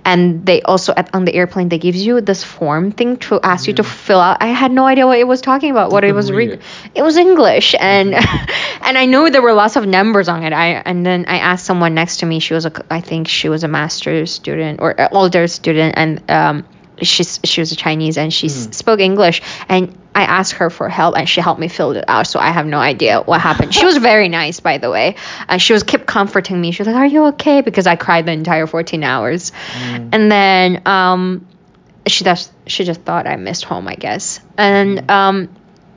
[0.04, 3.66] And they also at, on the airplane they gives you this form thing to ask
[3.66, 4.38] you to fill out.
[4.40, 6.92] I had no idea what it was talking about what it was read reading it.
[6.94, 7.74] it was english.
[7.78, 8.14] And
[8.86, 10.52] and i knew there were lots of numbers on it.
[10.52, 13.48] I and then i asked someone next to me she was a i think she
[13.48, 15.94] was a master's student or uh, older student.
[15.96, 16.64] And um
[17.00, 20.88] she's she was a Chinese and she s spoke English and I asked her for
[20.88, 23.74] help and she helped me fill it out so I have no idea what happened.
[23.74, 25.16] She was very nice by the way.
[25.48, 26.72] And she was kept comforting me.
[26.72, 29.52] She was like, "Are you okay?" because I cried the entire 14 hours.
[30.12, 31.46] And then um
[32.06, 34.40] she just she just thought I missed home, I guess.
[34.58, 35.48] And um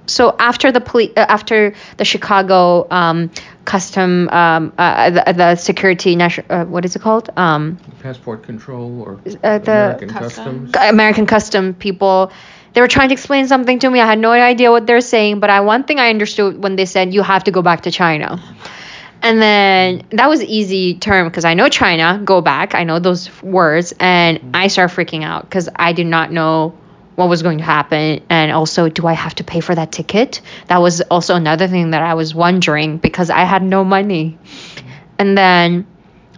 [0.07, 3.31] so after the police uh, after the Chicago um
[3.65, 7.29] custom um uh, the, the security national uh, what is it called?
[7.35, 10.67] Um Passport control or Uh, the American Custom.
[10.69, 10.75] customs.
[10.75, 12.31] American custom people
[12.73, 13.99] they were trying to explain something to me.
[14.01, 16.85] I had no idea what they're saying, but I one thing I understood when they
[16.85, 18.39] said you have to go back to China.
[19.21, 22.75] And then that was easy term because I know China, go back.
[22.75, 26.75] I know those words, and I start freaking out because I did not know
[27.15, 30.41] what was going to happen, and also, do I have to pay for that ticket?
[30.67, 34.37] That was also another thing that I was wondering because I had no money.
[35.17, 35.87] And then,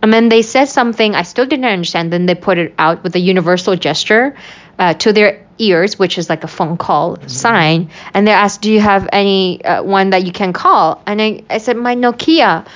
[0.03, 2.13] and then they said something I still didn't understand.
[2.13, 4.35] Then they put it out with a universal gesture
[4.77, 8.71] uh, to their ears, which is like a phone call sign, and they asked, "Do
[8.71, 12.67] you have any uh, one that you can call?" And I, I said, "My Nokia,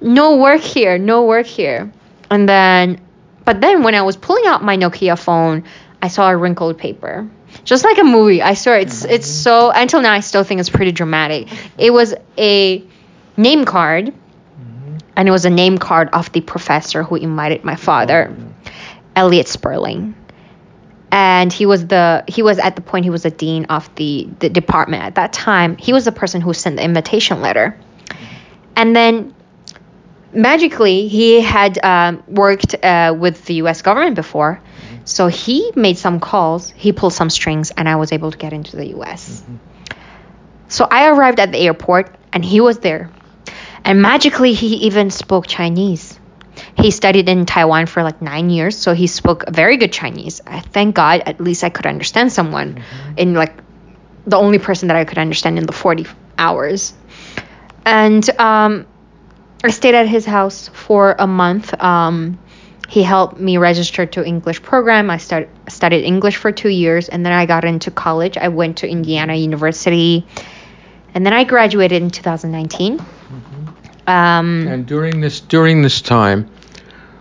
[0.00, 1.90] no work here, no work here."
[2.30, 3.00] And then,
[3.44, 5.64] but then when I was pulling out my Nokia phone,
[6.04, 7.26] I saw a wrinkled paper,
[7.64, 8.42] just like a movie.
[8.42, 9.70] I swear, it's it's so.
[9.70, 11.48] Until now, I still think it's pretty dramatic.
[11.78, 12.84] It was a
[13.38, 14.12] name card,
[15.16, 18.36] and it was a name card of the professor who invited my father,
[19.16, 20.14] Elliot Sperling.
[21.10, 24.28] And he was the he was at the point he was a dean of the
[24.40, 25.04] the department.
[25.04, 27.80] At that time he was the person who sent the invitation letter.
[28.76, 29.34] And then
[30.34, 34.60] magically he had um, worked uh, with the us government before
[35.04, 38.52] so he made some calls he pulled some strings and i was able to get
[38.52, 39.42] into the us
[40.68, 43.10] so i arrived at the airport and he was there
[43.84, 46.18] and magically he even spoke chinese
[46.76, 50.40] he studied in Taiwan for like nine years, so he spoke very good Chinese.
[50.46, 52.82] I thank God, at least I could understand someone
[53.16, 53.54] in like
[54.26, 56.06] the only person that I could understand in the 40
[56.38, 56.94] hours.
[57.84, 58.86] And um,
[59.62, 61.74] I stayed at his house for a month.
[61.82, 62.38] Um,
[62.88, 65.10] he helped me register to English program.
[65.10, 68.36] I started studied English for two years, and then I got into college.
[68.36, 70.26] I went to Indiana University,
[71.14, 73.00] and then I graduated in 2019.
[74.06, 76.50] Um, And during this during this time,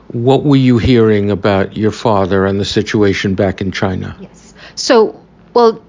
[0.10, 4.16] what were you hearing about your father and the situation back in China?
[4.20, 4.54] Yes.
[4.76, 5.22] So,
[5.54, 5.82] well,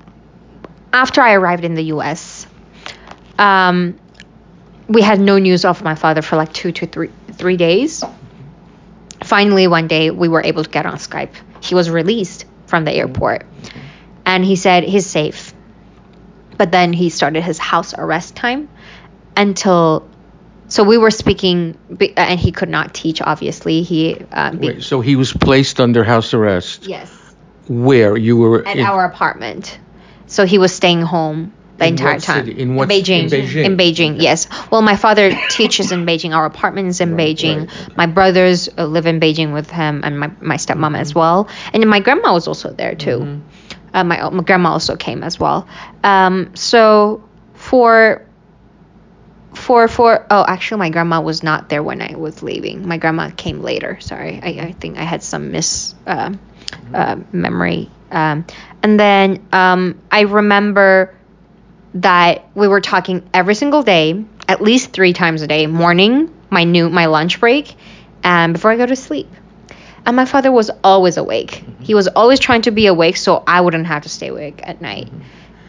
[0.93, 2.47] after I arrived in the U.S.,
[3.39, 3.99] um,
[4.89, 8.05] we had no news of my father for like two to three three days.
[9.25, 11.33] Finally, one day we were able to get on Skype.
[11.61, 13.47] He was released from the airport,
[14.27, 15.55] and he said he's safe.
[16.59, 18.69] But then he started his house arrest time
[19.37, 20.09] until.
[20.69, 21.77] So we were speaking,
[22.17, 23.21] and he could not teach.
[23.23, 24.17] Obviously, he.
[24.31, 26.87] Uh, be- Wait, so he was placed under house arrest.
[26.87, 27.11] yes.
[27.67, 29.79] Where you were at in, our apartment.
[30.27, 32.47] So he was staying home the In entire time.
[32.47, 32.61] city?
[32.61, 33.25] In what- Beijing.
[33.25, 33.65] in Beijing?
[33.65, 34.49] In Beijing, yes.
[34.71, 36.35] Well, my father teaches in Beijing.
[36.35, 37.69] Our apartment is in Right, Beijing.
[37.69, 40.95] right, My brothers uh, live in Beijing with him, and my, my stepmom Mm-hmm.
[40.97, 41.49] as well.
[41.73, 43.41] And my grandma was also there too.
[43.93, 45.67] Uh, my, my grandma also came as well.
[46.03, 47.23] Um, so
[47.55, 48.27] for
[49.55, 52.87] for for oh actually my grandma was not there when I was leaving.
[52.89, 53.99] My grandma came later.
[54.01, 56.33] Sorry, I, I think I had some mis uh,
[56.93, 57.89] uh, memory.
[58.11, 58.45] Um,
[58.83, 61.15] and then um, I remember
[61.95, 65.67] that we were talking every single day, at least three times a day.
[65.67, 67.75] Morning, my new my lunch break,
[68.23, 69.29] and before I go to sleep.
[70.07, 71.65] And my father was always awake.
[71.81, 74.83] He was always trying to be awake so I wouldn't have to stay awake at
[74.83, 75.11] night.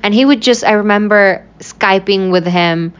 [0.04, 2.94] And he would just I remember skyping with him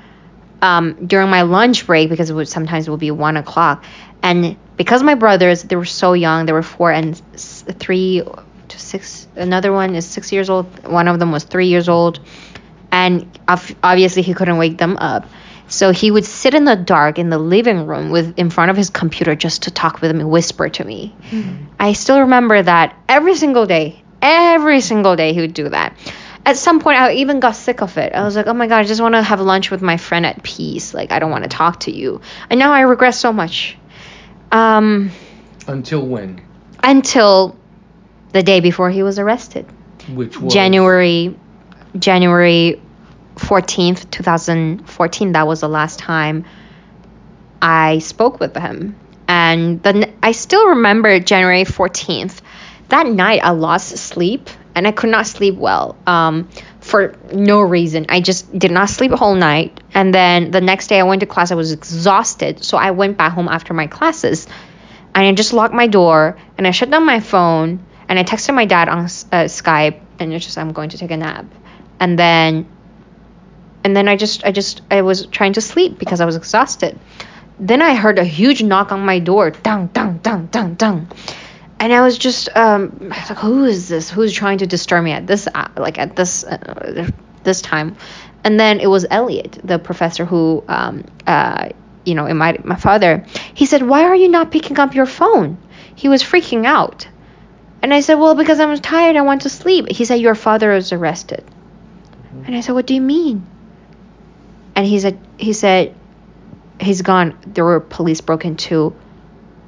[0.62, 3.84] um, during my lunch break because it would sometimes it would be one o'clock,
[4.24, 8.24] and because my brothers they were so young, they were four and three
[8.70, 9.28] to six.
[9.36, 10.88] Another one is six years old.
[10.88, 12.20] One of them was three years old,
[12.96, 13.40] and
[13.84, 15.26] obviously he couldn't wake them up.
[15.68, 18.78] So he would sit in the dark in the living room with in front of
[18.78, 21.14] his computer just to talk with me, whisper to me.
[21.78, 25.98] I still remember that every single day, every single day he would do that.
[26.46, 28.14] At some point, I even got sick of it.
[28.14, 30.26] I was like, oh my god, I just want to have lunch with my friend
[30.26, 30.94] at peace.
[30.94, 32.22] Like, I don't want to talk to you.
[32.50, 33.78] And now I regret so much.
[34.52, 35.12] Um,
[35.68, 36.42] Until when?
[36.84, 37.58] until
[38.32, 39.66] the day before he was arrested.
[40.14, 41.36] Which was January
[41.98, 42.82] January
[43.36, 45.32] 14th, 2014.
[45.34, 46.46] That was the last time
[47.62, 48.96] I spoke with him.
[49.28, 52.42] And then I still remember January 14th.
[52.90, 58.06] That night I lost sleep and I could not sleep well um, for no reason.
[58.10, 59.80] I just did not sleep a whole night.
[59.94, 61.52] And then the next day I went to class.
[61.52, 62.64] I was exhausted.
[62.64, 64.48] So I went back home after my classes
[65.16, 68.54] and I just locked my door and I shut down my phone and I texted
[68.54, 71.46] my dad on uh, Skype and it's just I'm going to take a nap,
[72.00, 72.68] and then
[73.86, 77.00] and then I just I just I was trying to sleep because I was exhausted.
[77.60, 81.08] Then I heard a huge knock on my door, dang dang dang dang dang,
[81.80, 84.10] and I was just um I was like who is this?
[84.10, 87.12] Who's trying to disturb me at this uh, like at this uh,
[87.44, 87.96] this time?
[88.44, 91.70] And then it was Elliot, the professor who um uh
[92.06, 93.24] you know invited my father.
[93.54, 95.60] He said, "Why are you not picking up your phone?"
[95.94, 97.08] He was freaking out.
[97.84, 99.88] And I said, Well, because I'm tired, I want to sleep.
[99.90, 101.44] He said, Your father is arrested.
[102.46, 103.46] And I said, What do you mean?
[104.76, 105.96] And he said, He said,
[106.80, 107.38] he's gone.
[107.48, 108.96] There were police broke into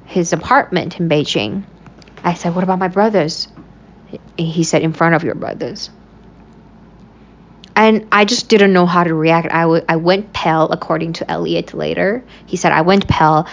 [0.04, 1.64] his apartment in Beijing.
[2.24, 3.48] I said, What about my brothers?
[4.36, 5.90] He said, In front of your brothers.
[7.76, 9.52] And I just didn't know how to react.
[9.52, 12.24] I, w- I went pale, according to Elliot later.
[12.46, 13.46] He said, I went pale.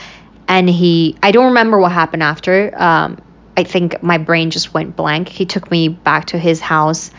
[0.47, 2.71] And he, I don't remember what happened after.
[2.75, 3.21] Um,
[3.55, 5.29] I think my brain just went blank.
[5.29, 7.11] He took me back to his house,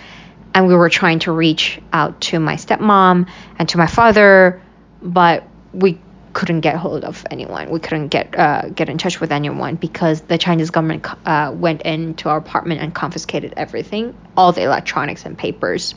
[0.56, 3.28] and we were trying to reach out to my stepmom
[3.58, 4.62] and to my father,
[5.02, 6.00] but we
[6.32, 7.68] couldn't get hold of anyone.
[7.68, 11.82] We couldn't get uh, get in touch with anyone because the Chinese government uh, went
[11.82, 15.94] into our apartment and confiscated everything, all the electronics and papers.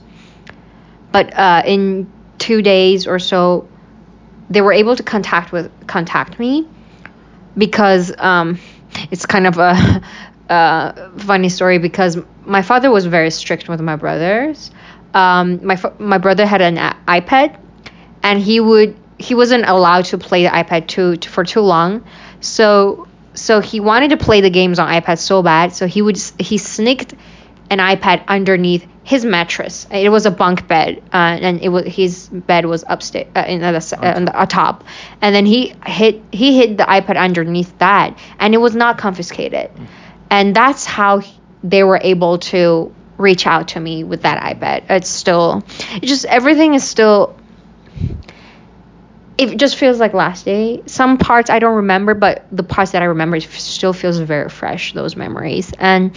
[1.13, 3.69] But uh, in two days or so,
[4.49, 6.67] they were able to contact with contact me
[7.57, 8.59] because um,
[9.09, 10.03] it's kind of a,
[10.49, 14.71] a, funny story because my father was very strict with my brothers.
[15.13, 16.75] Um, my my brother had an
[17.07, 17.57] iPad,
[18.23, 22.03] and he would he wasn't allowed to play the iPad too, for too long.
[22.41, 25.73] So so he wanted to play the games on iPad so bad.
[25.73, 27.13] So he would he sneaked
[27.69, 29.87] an iPad underneath his mattress.
[29.91, 33.61] It was a bunk bed, uh, and it was his bed was upstairs uh, in
[33.61, 34.83] the, uh, on the top.
[35.21, 39.69] And then he hid he hid the iPad underneath that, and it was not confiscated.
[39.75, 39.87] Mm.
[40.29, 41.21] And that's how
[41.63, 44.83] they were able to reach out to me with that iPad.
[44.89, 45.63] It's still,
[45.95, 47.35] it just everything is still
[49.37, 50.83] it just feels like last day.
[50.85, 54.93] Some parts I don't remember, but the parts that I remember still feels very fresh.
[54.93, 56.13] Those memories and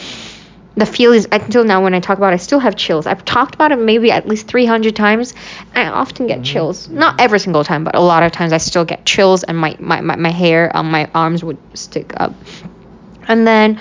[0.75, 3.07] the feel is until now when I talk about it, I still have chills.
[3.07, 5.35] I've talked about it maybe at least 300 times.
[5.75, 6.45] I often get mm-hmm.
[6.45, 6.89] chills.
[6.89, 9.77] Not every single time, but a lot of times I still get chills and my,
[9.79, 12.35] my, my, my hair on my arms would stick up.
[13.29, 13.81] And then,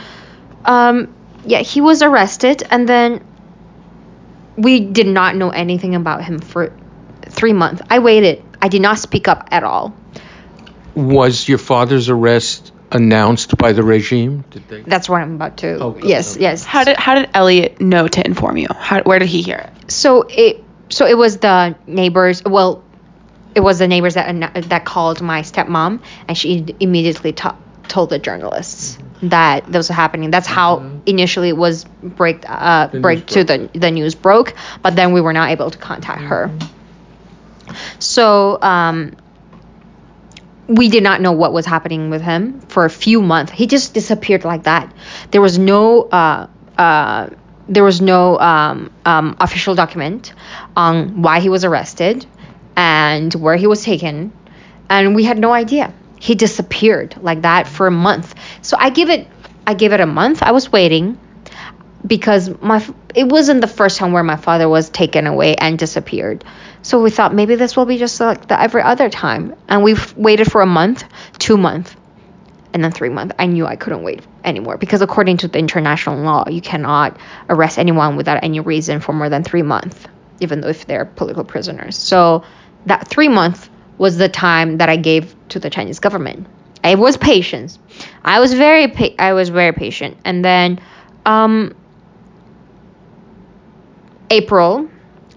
[0.66, 1.14] um,
[1.46, 3.24] yeah, he was arrested and then
[4.58, 6.74] we did not know anything about him for
[7.30, 7.82] three months.
[7.90, 9.94] I waited I did not speak up at all.
[10.94, 14.44] Was your father's arrest announced by the regime?
[14.52, 14.82] Did they?
[14.82, 15.80] That's what I'm about to.
[15.80, 16.44] Oh, yes, okay.
[16.44, 16.64] yes.
[16.64, 18.68] How did how did Elliot know to inform you?
[18.70, 19.92] How, where did he hear it?
[19.92, 22.44] So it so it was the neighbors.
[22.44, 22.84] Well,
[23.56, 27.50] it was the neighbors that that called my stepmom, and she immediately t-
[27.92, 29.30] told the journalists mm-hmm.
[29.30, 30.32] that this was happening.
[30.32, 31.00] That's how mm-hmm.
[31.06, 35.34] initially it was break uh break to the the news broke, but then we were
[35.34, 36.30] not able to contact mm-hmm.
[36.30, 36.70] her.
[38.00, 39.16] So um,
[40.68, 43.52] we did not know what was happening with him for a few months.
[43.52, 44.94] He just disappeared like that.
[45.32, 47.30] There was no uh, uh,
[47.68, 50.34] there was no um, um, official document
[50.76, 52.26] on why he was arrested
[52.76, 54.32] and where he was taken,
[54.90, 55.94] and we had no idea.
[56.22, 58.36] He disappeared like that for a month.
[58.62, 59.28] So I give it
[59.66, 60.44] I give it a month.
[60.44, 61.18] I was waiting
[62.06, 66.44] because my it wasn't the first time where my father was taken away and disappeared.
[66.84, 69.56] So we thought maybe this will be just like the every other time.
[69.68, 71.06] And we've waited for a month,
[71.40, 71.96] two months,
[72.72, 73.34] and then three months.
[73.40, 77.18] I knew I couldn't wait anymore because according to the international law, you cannot
[77.50, 79.98] arrest anyone without any reason for more than three months,
[80.40, 81.98] even though if they're political prisoners.
[81.98, 82.44] So
[82.86, 83.71] that three months
[84.02, 86.48] was the time that I gave to the Chinese government.
[86.84, 87.78] It was patience.
[88.26, 90.18] I was very pa- I was very patient.
[90.26, 90.80] And then
[91.24, 91.76] um,
[94.32, 94.90] April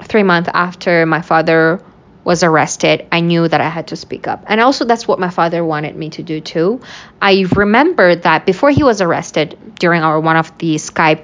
[0.05, 1.85] three months after my father
[2.25, 4.45] was arrested, I knew that I had to speak up.
[4.47, 6.81] And also, that's what my father wanted me to do too.
[7.21, 11.23] I remember that before he was arrested, during our one of the Skype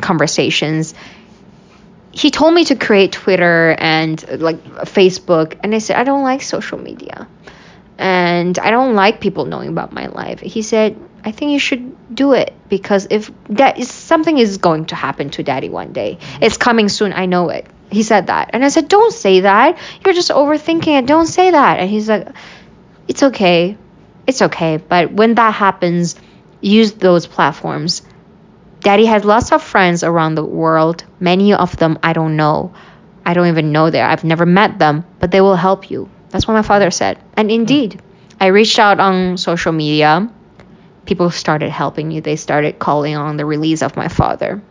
[0.00, 0.94] conversations,
[2.12, 5.58] he told me to create Twitter and like Facebook.
[5.62, 7.28] And I said, I don't like social media.
[7.98, 10.40] And I don't like people knowing about my life.
[10.40, 14.86] He said, I think you should do it because if that is something is going
[14.86, 16.18] to happen to daddy one day.
[16.40, 18.50] It's coming soon, I know it he said that.
[18.52, 19.78] And I said, Don't say that.
[20.04, 21.06] You're just overthinking it.
[21.06, 21.80] Don't say that.
[21.80, 22.28] And he's like,
[23.08, 23.76] It's okay.
[24.26, 24.76] It's okay.
[24.76, 26.16] But when that happens,
[26.60, 28.02] use those platforms.
[28.80, 31.04] Daddy has lots of friends around the world.
[31.20, 32.72] Many of them I don't know.
[33.24, 34.08] I don't even know them.
[34.08, 36.08] I've never met them, but they will help you.
[36.30, 37.18] That's what my father said.
[37.34, 38.00] And indeed,
[38.40, 40.30] I reached out on social media.
[41.04, 42.20] People started helping me.
[42.20, 44.62] They started calling on the release of my father.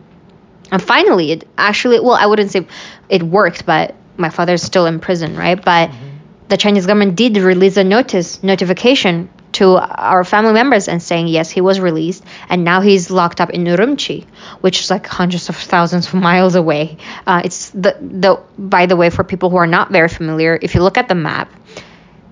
[0.72, 2.68] And finally, it actually, well, I wouldn't say
[3.10, 5.64] it worked, but my father's still in prison, right?
[5.64, 6.08] But mm-hmm.
[6.48, 11.50] the Chinese government did release a notice, notification to our family members and saying, yes,
[11.50, 12.24] he was released.
[12.50, 14.26] And now he's locked up in Urumqi,
[14.62, 16.98] which is like hundreds of thousands of miles away.
[17.26, 20.76] Uh, it's the, the, by the way, for people who are not very familiar, if
[20.76, 21.52] you look at the map,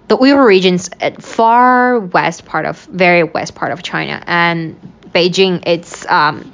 [0.07, 4.23] the Uyghur region's at far west part of, very west part of China.
[4.25, 4.79] And
[5.13, 6.53] Beijing, it's, um,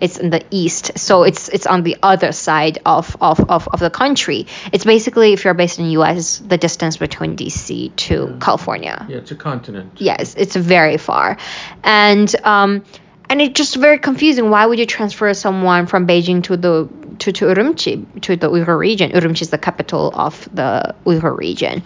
[0.00, 3.80] It's in the east, so it's it's on the other side of, of, of, of
[3.80, 4.46] the country.
[4.72, 7.90] It's basically if you're based in the U.S., the distance between D.C.
[7.90, 9.06] to California.
[9.08, 9.92] Yeah, it's a continent.
[9.96, 11.36] Yes, it's very far,
[11.82, 12.84] and um,
[13.28, 14.50] and it's just very confusing.
[14.50, 16.88] Why would you transfer someone from Beijing to the
[17.20, 19.12] to, to Urumqi to the Uyghur region?
[19.12, 21.82] Urumqi is the capital of the Uyghur region,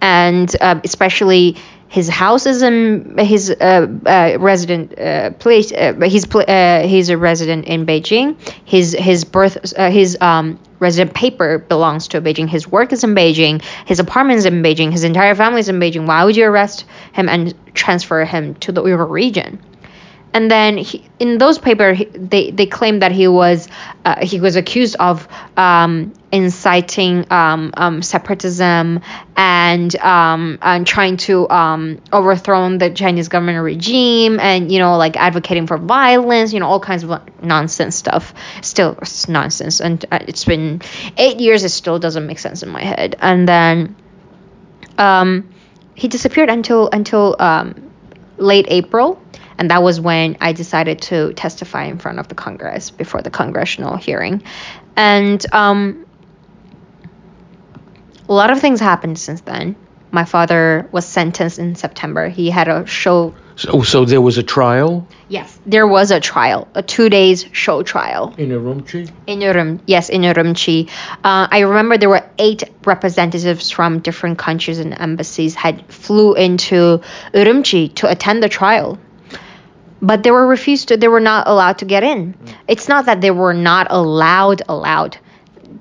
[0.00, 1.56] and uh, especially
[1.88, 5.72] his house is in his uh, uh, resident uh, place.
[5.72, 8.36] Uh, he's uh, he's a resident in Beijing.
[8.64, 12.48] His his birth uh, his um, resident paper belongs to Beijing.
[12.48, 13.62] His work is in Beijing.
[13.86, 14.92] His apartment is in Beijing.
[14.92, 16.06] His entire family is in Beijing.
[16.06, 19.58] Why would you arrest him and transfer him to the Uyghur region?
[20.36, 23.68] And then he, in those papers they, they claim that he was
[24.04, 25.26] uh, he was accused of
[25.56, 29.00] um, inciting um, um, separatism
[29.34, 35.16] and um, and trying to um, overthrow the Chinese government regime and you know like
[35.16, 38.34] advocating for violence you know all kinds of nonsense stuff.
[38.60, 39.80] Still it's nonsense.
[39.80, 40.82] And uh, it's been
[41.16, 41.64] eight years.
[41.64, 43.16] It still doesn't make sense in my head.
[43.20, 43.96] And then
[44.98, 45.48] um,
[45.94, 47.36] he disappeared until until
[48.38, 49.18] late April
[49.58, 53.30] and that was when I decided to testify in front of the Congress before the
[53.30, 54.42] congressional hearing.
[54.96, 56.06] And um,
[58.28, 59.76] a lot of things happened since then.
[60.10, 62.28] My father was sentenced in September.
[62.28, 63.34] He had a show.
[63.56, 67.82] So, so there was a trial Yes, there was a trial, a two days show
[67.82, 69.10] trial in Urumqi?
[69.26, 69.80] in Urum.
[69.84, 70.88] Yes, in Urumqi.
[71.24, 77.00] Uh, I remember there were eight representatives from different countries and embassies had flew into
[77.34, 78.98] Urumqi to attend the trial
[80.00, 82.34] but they were refused to they were not allowed to get in.
[82.68, 85.18] It's not that they were not allowed allowed.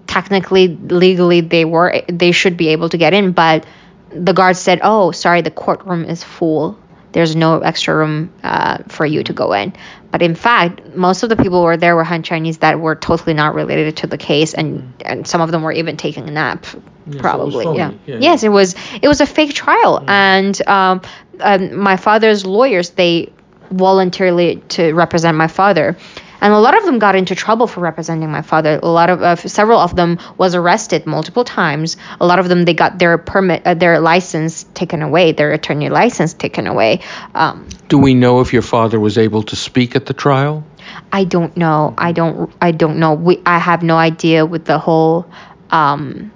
[0.07, 3.65] Technically legally they were they should be able to get in but
[4.11, 6.79] the guards said oh sorry the courtroom is full.
[7.11, 9.73] There's no extra room uh, for you to go in.
[10.11, 12.95] But in fact most of the people who were there were han chinese that were
[12.95, 16.31] totally not related to the case and and some of them were even taking a
[16.31, 16.77] nap Yeah, so
[17.09, 17.91] it was probably yeah.
[18.05, 21.01] Yeah, yes it was it was a fake trial and um,
[21.41, 23.31] um, my father's lawyers they
[23.69, 25.95] voluntarily to represent my father
[26.41, 29.21] and a lot of them got into trouble for representing my father a lot of
[29.21, 33.17] uh, several of them was arrested multiple times a lot of them they got their
[33.17, 37.01] permit uh, their license taken away their attorney license taken away
[37.33, 40.63] um, Do we know if your father was able to speak at the trial?
[41.11, 41.93] I don't know.
[41.97, 42.53] I don't.
[42.61, 43.13] I don't know.
[43.13, 43.41] We.
[43.45, 45.27] I have no idea with the whole.
[45.71, 46.31] Um,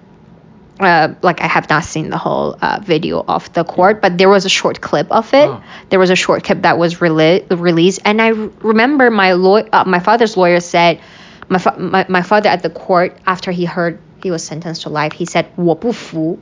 [0.81, 4.29] uh, like I have not seen the whole uh, video of the court, but there
[4.29, 5.49] was a short clip of it.
[5.49, 5.63] Oh.
[5.91, 9.63] There was a short clip that was rela- released, and I r- remember my law-
[9.73, 11.01] uh, my father's lawyer said,
[11.49, 14.89] my, fa- my my father at the court after he heard he was sentenced to
[14.89, 16.39] life, he said 我不服.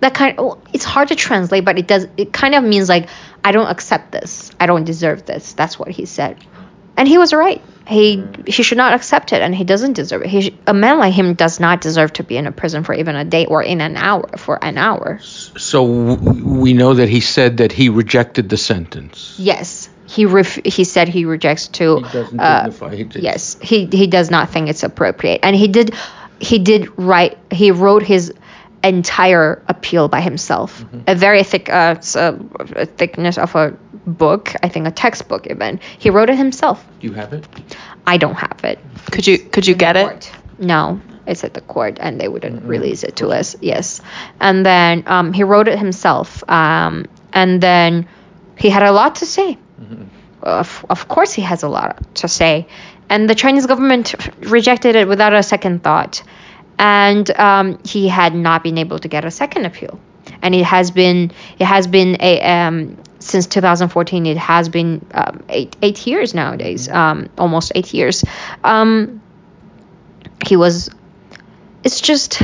[0.00, 3.08] That kind of, it's hard to translate, but it does it kind of means like
[3.44, 4.50] I don't accept this.
[4.58, 5.52] I don't deserve this.
[5.54, 6.36] That's what he said
[6.96, 7.62] and he was right.
[7.91, 10.29] He he should not accept it, and he doesn't deserve it.
[10.29, 12.93] He sh- a man like him does not deserve to be in a prison for
[12.93, 15.19] even a day or in an hour for an hour.
[15.21, 19.35] So w- we know that he said that he rejected the sentence.
[19.37, 21.97] Yes, he ref- he said he rejects to.
[21.97, 22.95] He doesn't uh, dignify.
[22.95, 23.23] He did.
[23.23, 25.93] yes, he he does not think it's appropriate, and he did
[26.39, 28.33] he did write he wrote his
[28.83, 30.83] entire appeal by himself.
[31.07, 32.37] A very thick uh, s- uh,
[32.75, 33.71] a thickness of a
[34.05, 35.79] book, I think a textbook even.
[35.99, 36.83] He wrote it himself.
[36.99, 37.45] Do you have it?
[38.07, 38.79] I don't have it.
[39.11, 40.31] Could you could you get it?
[40.59, 43.55] No, it's at the court, and they wouldn't release it to us.
[43.61, 44.01] Yes,
[44.39, 48.07] and then um, he wrote it himself, um, and then
[48.57, 49.57] he had a lot to say.
[50.43, 52.67] Of of course, he has a lot to say,
[53.09, 54.15] and the Chinese government
[54.49, 56.23] rejected it without a second thought,
[56.81, 59.99] and um, he had not been able to get a second appeal,
[60.41, 65.43] and it has been it has been a um, since 2014 it has been um,
[65.49, 68.25] eight eight years nowadays um, almost eight years.
[68.63, 69.21] Um,
[70.47, 70.89] he was
[71.83, 72.41] it's just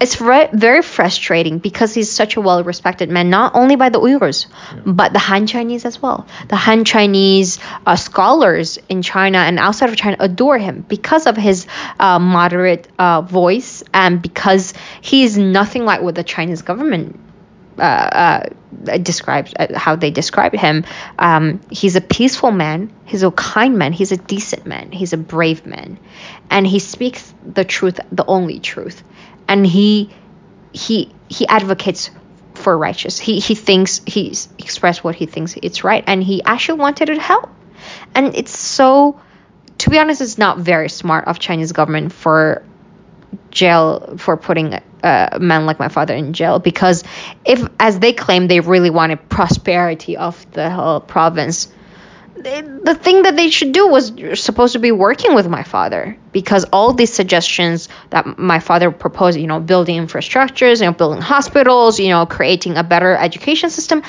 [0.00, 3.98] it's very, very frustrating because he's such a well respected man, not only by the
[3.98, 4.46] Uyghurs,
[4.84, 6.26] but the Han Chinese as well.
[6.48, 11.36] The Han Chinese uh, scholars in China and outside of China adore him because of
[11.36, 11.66] his
[11.98, 17.18] uh, moderate uh, voice and because he is nothing like what the Chinese government
[17.78, 20.84] uh, uh, describes uh, how they describe him.
[21.18, 22.92] Um, he's a peaceful man.
[23.04, 23.92] He's a kind man.
[23.92, 24.90] He's a decent man.
[24.90, 25.98] He's a brave man,
[26.50, 29.02] and he speaks the truth, the only truth,
[29.48, 30.10] and he
[30.72, 32.10] he he advocates
[32.54, 33.18] for righteous.
[33.18, 37.18] He he thinks he's expressed what he thinks it's right, and he actually wanted to
[37.18, 37.48] help,
[38.14, 39.20] and it's so.
[39.78, 42.64] To be honest, it's not very smart of Chinese government for
[43.50, 47.04] jail for putting uh, a man like my father in jail because
[47.44, 51.68] if as they claim they really wanted prosperity of the whole province
[52.42, 56.64] the thing that they should do was supposed to be working with my father because
[56.72, 61.98] all these suggestions that my father proposed, you know, building infrastructures, you know, building hospitals,
[62.00, 64.02] you know, creating a better education system,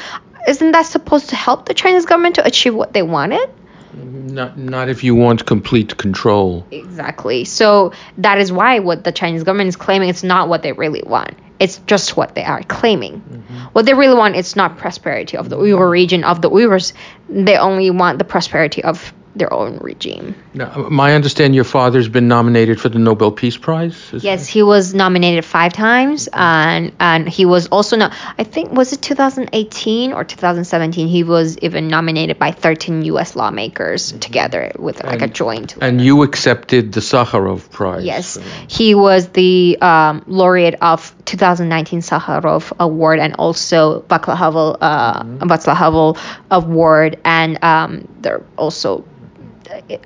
[0.48, 3.50] isn't that supposed to help the Chinese government to achieve what they wanted?
[3.94, 6.66] Not, not if you want complete control.
[6.72, 7.46] Exactly.
[7.46, 11.04] So that is why what the Chinese government is claiming it's not what they really
[11.06, 11.36] want.
[11.60, 13.22] It's just what they are claiming.
[13.22, 13.58] Mm-hmm.
[13.74, 16.94] What they really want is not prosperity of the Uyghur region of the Uyghurs.
[17.28, 20.36] They only want the prosperity of their own regime.
[20.54, 24.12] Now, my understanding, your father's been nominated for the Nobel Peace Prize.
[24.14, 28.14] yes, he was nominated five times, and and he was also not.
[28.38, 31.08] I think was it 2018 or 2017.
[31.08, 33.36] He was even nominated by 13 U.S.
[33.36, 34.20] lawmakers mm-hmm.
[34.20, 35.78] together with like and, a joint.
[35.80, 38.04] And you accepted the Sakharov Prize.
[38.04, 45.24] Yes, he was the um, laureate of 2019 Sakharov Award and also Václav Havel uh,
[45.24, 46.52] mm-hmm.
[46.52, 49.06] Award, and um, they're also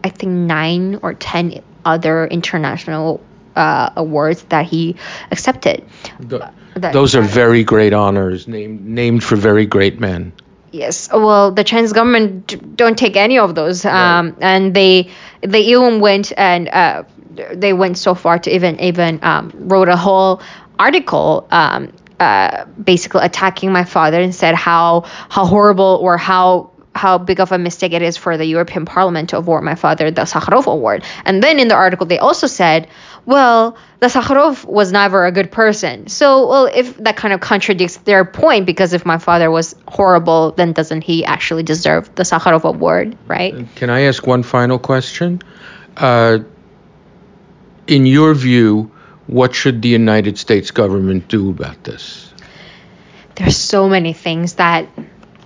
[0.04, 3.22] I think nine or ten other international
[3.56, 4.96] uh, awards that he
[5.32, 5.86] accepted.
[6.20, 10.34] The, that, Those are very great honors, named named for very great men.
[10.72, 11.08] Yes.
[11.12, 14.36] Well, the Chinese government don't take any of those, um, right.
[14.42, 15.12] and they
[15.42, 17.04] they even went and uh,
[17.54, 20.42] they went so far to even even um, wrote a whole
[20.80, 27.18] article um, uh, basically attacking my father and said how how horrible or how how
[27.18, 30.22] big of a mistake it is for the European Parliament to award my father the
[30.22, 31.04] Sakharov Award.
[31.26, 32.88] And then in the article, they also said,
[33.26, 36.08] well, the Sakharov was never a good person.
[36.08, 40.52] So, well, if that kind of contradicts their point, because if my father was horrible,
[40.52, 43.56] then doesn't he actually deserve the Sakharov Award, right?
[43.76, 45.42] Can I ask one final question?
[45.98, 46.40] Uh,
[47.88, 48.92] in your view,
[49.28, 52.34] what should the United States government do about this?
[53.36, 54.88] There's so many things that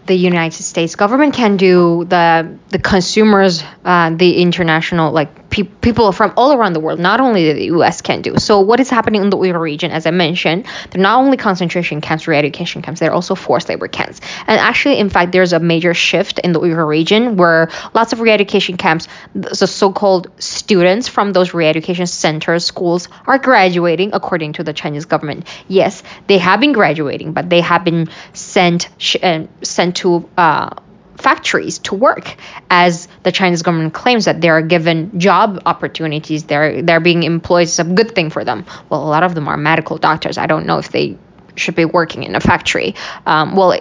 [0.07, 6.11] the United States government can do, the the consumers, uh, the international like pe- people
[6.11, 8.37] from all around the world, not only the US, can do.
[8.37, 12.01] So what is happening in the Uyghur region, as I mentioned, they're not only concentration
[12.01, 14.21] camps, re-education camps, they're also forced labor camps.
[14.45, 18.19] And actually, in fact, there's a major shift in the Uyghur region where lots of
[18.19, 24.73] re-education camps, the so-called students from those re-education centers, schools, are graduating according to the
[24.73, 25.47] Chinese government.
[25.67, 30.69] Yes, they have been graduating, but they have been sent sh- uh, sent to uh,
[31.17, 32.35] factories to work
[32.69, 37.63] as the Chinese government claims that they are given job opportunities they're they're being employed
[37.63, 38.65] it's a good thing for them.
[38.89, 40.37] Well a lot of them are medical doctors.
[40.37, 41.17] I don't know if they
[41.55, 42.95] should be working in a factory.
[43.25, 43.79] Um, well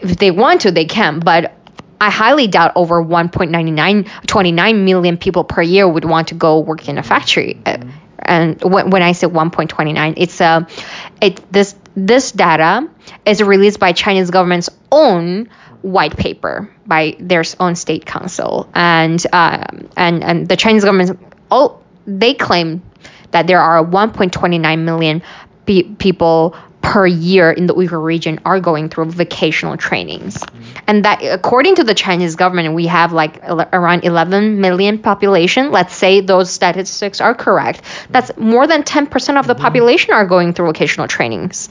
[0.00, 1.54] if they want to they can but
[2.00, 6.88] I highly doubt over 1.99 29 million people per year would want to go work
[6.88, 7.58] in a factory.
[7.64, 7.90] Mm-hmm.
[8.20, 10.66] and when, when I say 1.29 it's a
[11.22, 12.88] it this this data
[13.24, 15.48] is released by Chinese government's own
[15.82, 21.18] white paper by their own state council, and um, and and the Chinese government
[21.50, 22.82] all they claim
[23.30, 25.22] that there are 1.29 million
[25.66, 30.38] pe- people per year in the Uyghur region are going through vocational trainings.
[30.38, 30.78] Mm-hmm.
[30.86, 35.70] And that according to the Chinese government we have like around 11 million population.
[35.70, 37.82] Let's say those statistics are correct.
[38.08, 39.62] That's more than 10% of the mm-hmm.
[39.62, 41.68] population are going through vocational trainings.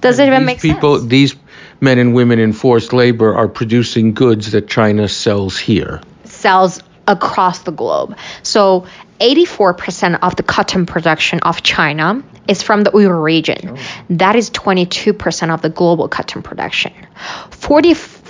[0.00, 1.08] Does and it even make people, sense?
[1.08, 1.36] These
[1.80, 6.00] men and women in forced labor are producing goods that China sells here.
[6.24, 8.16] Sells across the globe.
[8.42, 8.86] So
[9.20, 13.76] 84% of the cotton production of China is from the Uyghur region.
[13.76, 14.04] Oh.
[14.10, 16.92] That is 22% of the global cotton production.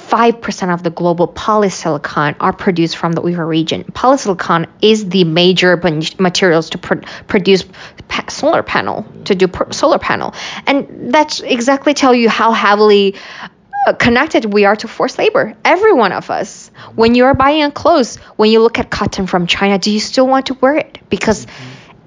[0.08, 3.84] 45% of the global polysilicon are produced from the Uyghur region.
[3.84, 5.76] Polysilicon is the major
[6.18, 7.64] materials to pr- produce
[8.06, 10.34] pa- solar panel, to do pr- solar panel.
[10.66, 13.16] And that's exactly tell you how heavily
[13.86, 15.54] uh, connected we are to forced labor.
[15.64, 16.70] Every one of us.
[16.94, 20.28] When you are buying clothes, when you look at cotton from China, do you still
[20.28, 20.98] want to wear it?
[21.10, 21.46] Because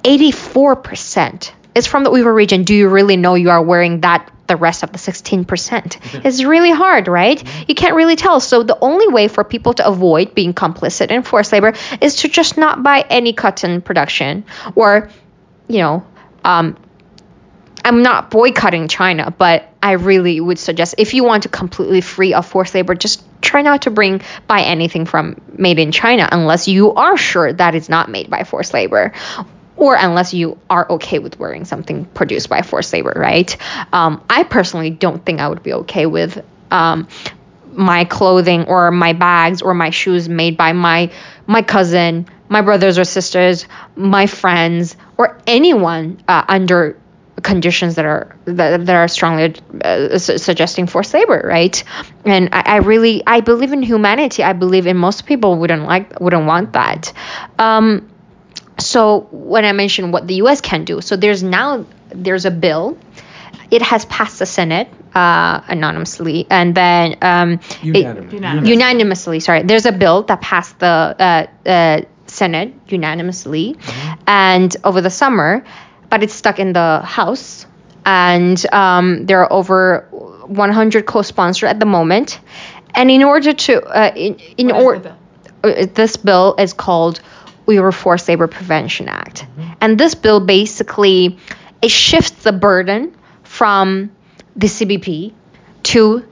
[0.04, 2.64] 84% is from the Uyghur region.
[2.64, 6.26] Do you really know you are wearing that the rest of the 16%?
[6.26, 7.42] It's really hard, right?
[7.70, 8.42] You can't really tell.
[8.42, 12.28] So the only way for people to avoid being complicit in forced labor is to
[12.28, 14.44] just not buy any cotton production
[14.76, 15.10] or,
[15.70, 16.06] you know,
[16.44, 16.76] um,
[17.86, 22.34] I'm not boycotting China, but I really would suggest if you want to completely free
[22.34, 26.68] of forced labor, just try not to bring buy anything from made in China unless
[26.68, 29.14] you are sure that it's not made by forced labor.
[29.80, 33.56] Or unless you are okay with wearing something produced by forced labor, right?
[33.94, 37.08] Um, I personally don't think I would be okay with um,
[37.72, 41.12] my clothing or my bags or my shoes made by my
[41.48, 47.00] my cousin, my brothers or sisters, my friends, or anyone uh, under
[47.42, 51.84] conditions that are that, that are strongly uh, su- suggesting forced labor, right?
[52.26, 54.44] And I, I, really I believe in humanity.
[54.44, 57.14] I believe in most people wouldn't like wouldn't want that.
[57.58, 58.10] Um,
[58.82, 60.62] so when I mentioned what the U.S.
[60.62, 62.98] can do, so there's now there's a bill.
[63.72, 68.38] It has passed the Senate uh, anonymously, and then um, unanimously.
[68.38, 69.40] It, unanimously.
[69.40, 74.24] Sorry, there's a bill that passed the uh, uh, Senate unanimously, mm-hmm.
[74.28, 75.64] and over the summer,
[76.10, 77.66] but it's stuck in the House,
[78.06, 82.40] and um, there are over 100 co-sponsors at the moment,
[82.96, 85.16] and in order to uh, in, in order
[85.64, 87.22] uh, this bill is called
[87.70, 89.46] Uyghur Forced Labor Prevention Act.
[89.80, 91.38] And this bill basically
[91.82, 94.12] it shifts the burden from
[94.56, 95.34] the CBP
[95.84, 96.26] to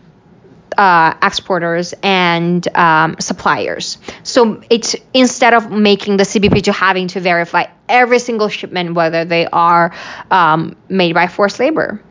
[0.78, 3.98] uh, exporters and um, suppliers.
[4.24, 9.26] So it's instead of making the CBP to having to verify every single shipment whether
[9.26, 9.94] they are
[10.30, 12.04] um, made by forced labor,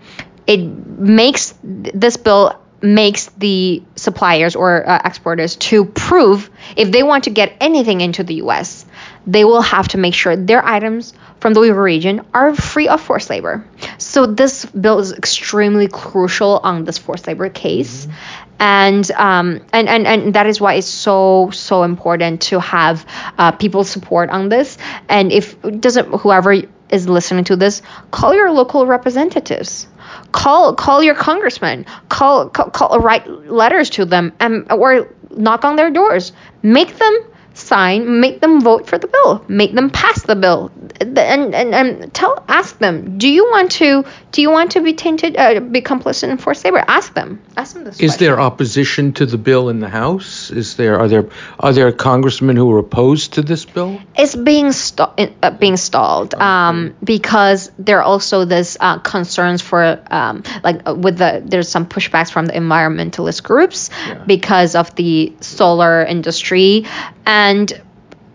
[0.46, 7.24] it makes this bill makes the suppliers or uh, exporters to prove if they want
[7.24, 8.86] to get anything into the U.S
[9.26, 13.00] they will have to make sure their items from the Uyghur region are free of
[13.00, 13.66] forced labor.
[13.98, 18.06] So this bill is extremely crucial on this forced labor case.
[18.06, 18.45] Mm-hmm.
[18.58, 23.04] And, um, and and and that is why it's so so important to have
[23.36, 24.78] uh, people's support on this.
[25.08, 26.54] And if doesn't whoever
[26.88, 29.86] is listening to this, call your local representatives.
[30.32, 35.76] Call call your congressman call, call, call write letters to them and or knock on
[35.76, 36.32] their doors.
[36.62, 37.18] Make them
[37.66, 42.14] sign, make them vote for the bill, make them pass the bill, and and, and
[42.14, 45.80] tell ask them, do you want to do you want to be tainted, uh, be
[45.80, 46.84] complicit in forced labor?
[46.86, 47.94] Ask them, ask them this.
[48.00, 48.26] Is question.
[48.26, 50.50] there opposition to the bill in the House?
[50.50, 53.98] Is there are there are there congressmen who are opposed to this bill?
[54.16, 56.44] It's being st- uh, being stalled okay.
[56.44, 61.68] um, because there are also this uh, concerns for um, like uh, with the there's
[61.68, 64.22] some pushbacks from the environmentalist groups yeah.
[64.26, 66.84] because of the solar industry
[67.24, 67.55] and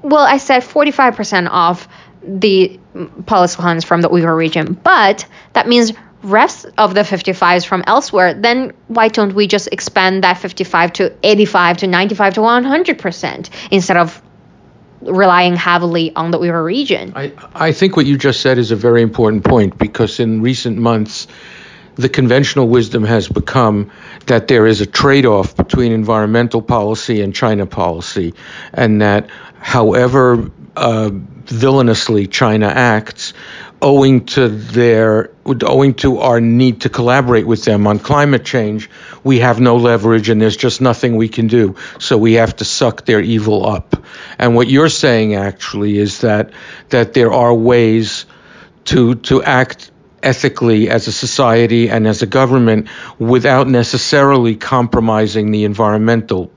[0.01, 1.88] well, I said 45% of
[2.24, 5.93] the polysilicons from the Uyghur region, but that means
[6.24, 11.13] rest of the 55s from elsewhere, then why don't we just expand that 55 to
[11.24, 14.22] 85 to 95 to 100% instead of
[15.01, 17.13] relying heavily on the Uyghur region?
[17.15, 20.78] I, I think what you just said is a very important point because in recent
[20.78, 21.28] months,
[21.95, 23.91] the conventional wisdom has become
[24.27, 28.33] that there is a trade off between environmental policy and China policy,
[28.73, 29.29] and that
[29.59, 33.33] however uh, villainously China acts,
[33.81, 35.31] owing to their
[35.63, 38.89] owing to our need to collaborate with them on climate change,
[39.23, 41.75] we have no leverage and there's just nothing we can do.
[41.99, 43.95] So we have to suck their evil up.
[44.37, 46.51] And what you're saying actually is that
[46.89, 48.25] that there are ways
[48.85, 49.90] to to act
[50.24, 52.88] ethically as a society and as a government
[53.19, 56.51] without necessarily compromising the environmental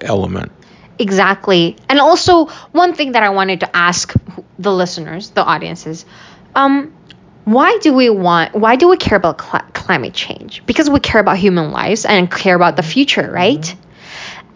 [0.00, 0.52] element.
[0.98, 1.76] Exactly.
[1.88, 4.12] And also, one thing that I wanted to ask
[4.58, 6.04] the listeners, the audiences,
[6.54, 6.94] um,
[7.44, 10.64] why do we want, why do we care about cl- climate change?
[10.66, 13.60] Because we care about human lives and care about the future, right?
[13.60, 13.80] Mm-hmm.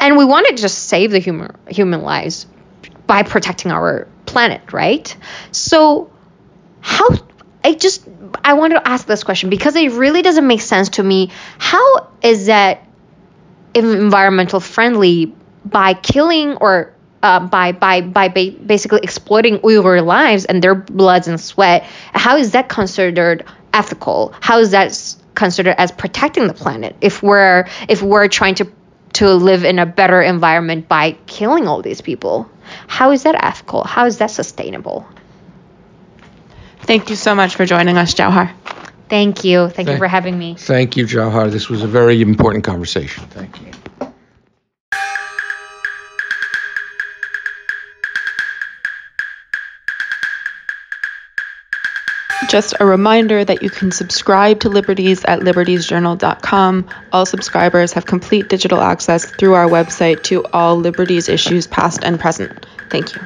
[0.01, 2.47] And we want to just save the human human lives
[3.07, 5.17] by protecting our planet, right?
[5.51, 6.13] So,
[6.81, 7.09] how
[7.69, 8.03] I just
[8.43, 11.31] I wanted to ask this question because it really doesn't make sense to me.
[11.59, 12.83] How is that
[13.75, 15.35] environmental friendly
[15.67, 21.29] by killing or uh, by by by ba- basically exploiting Uyghur lives and their bloods
[21.29, 21.83] and sweat?
[22.15, 23.45] How is that considered
[23.75, 24.33] ethical?
[24.41, 26.97] How is that considered as protecting the planet?
[27.03, 28.73] If we're if we're trying to
[29.21, 32.49] to live in a better environment by killing all these people,
[32.87, 33.85] how is that ethical?
[33.85, 35.07] How is that sustainable?
[36.89, 38.51] Thank you so much for joining us, Jewher.
[39.11, 39.65] Thank you.
[39.65, 40.55] Thank, Thank you for having me.
[40.55, 41.51] Thank you, Jewher.
[41.51, 43.25] This was a very important conversation.
[43.27, 43.69] Thank you.
[52.49, 56.89] Just a reminder that you can subscribe to Liberties at libertiesjournal.com.
[57.13, 62.19] All subscribers have complete digital access through our website to all Liberties issues, past and
[62.19, 62.65] present.
[62.89, 63.21] Thank you.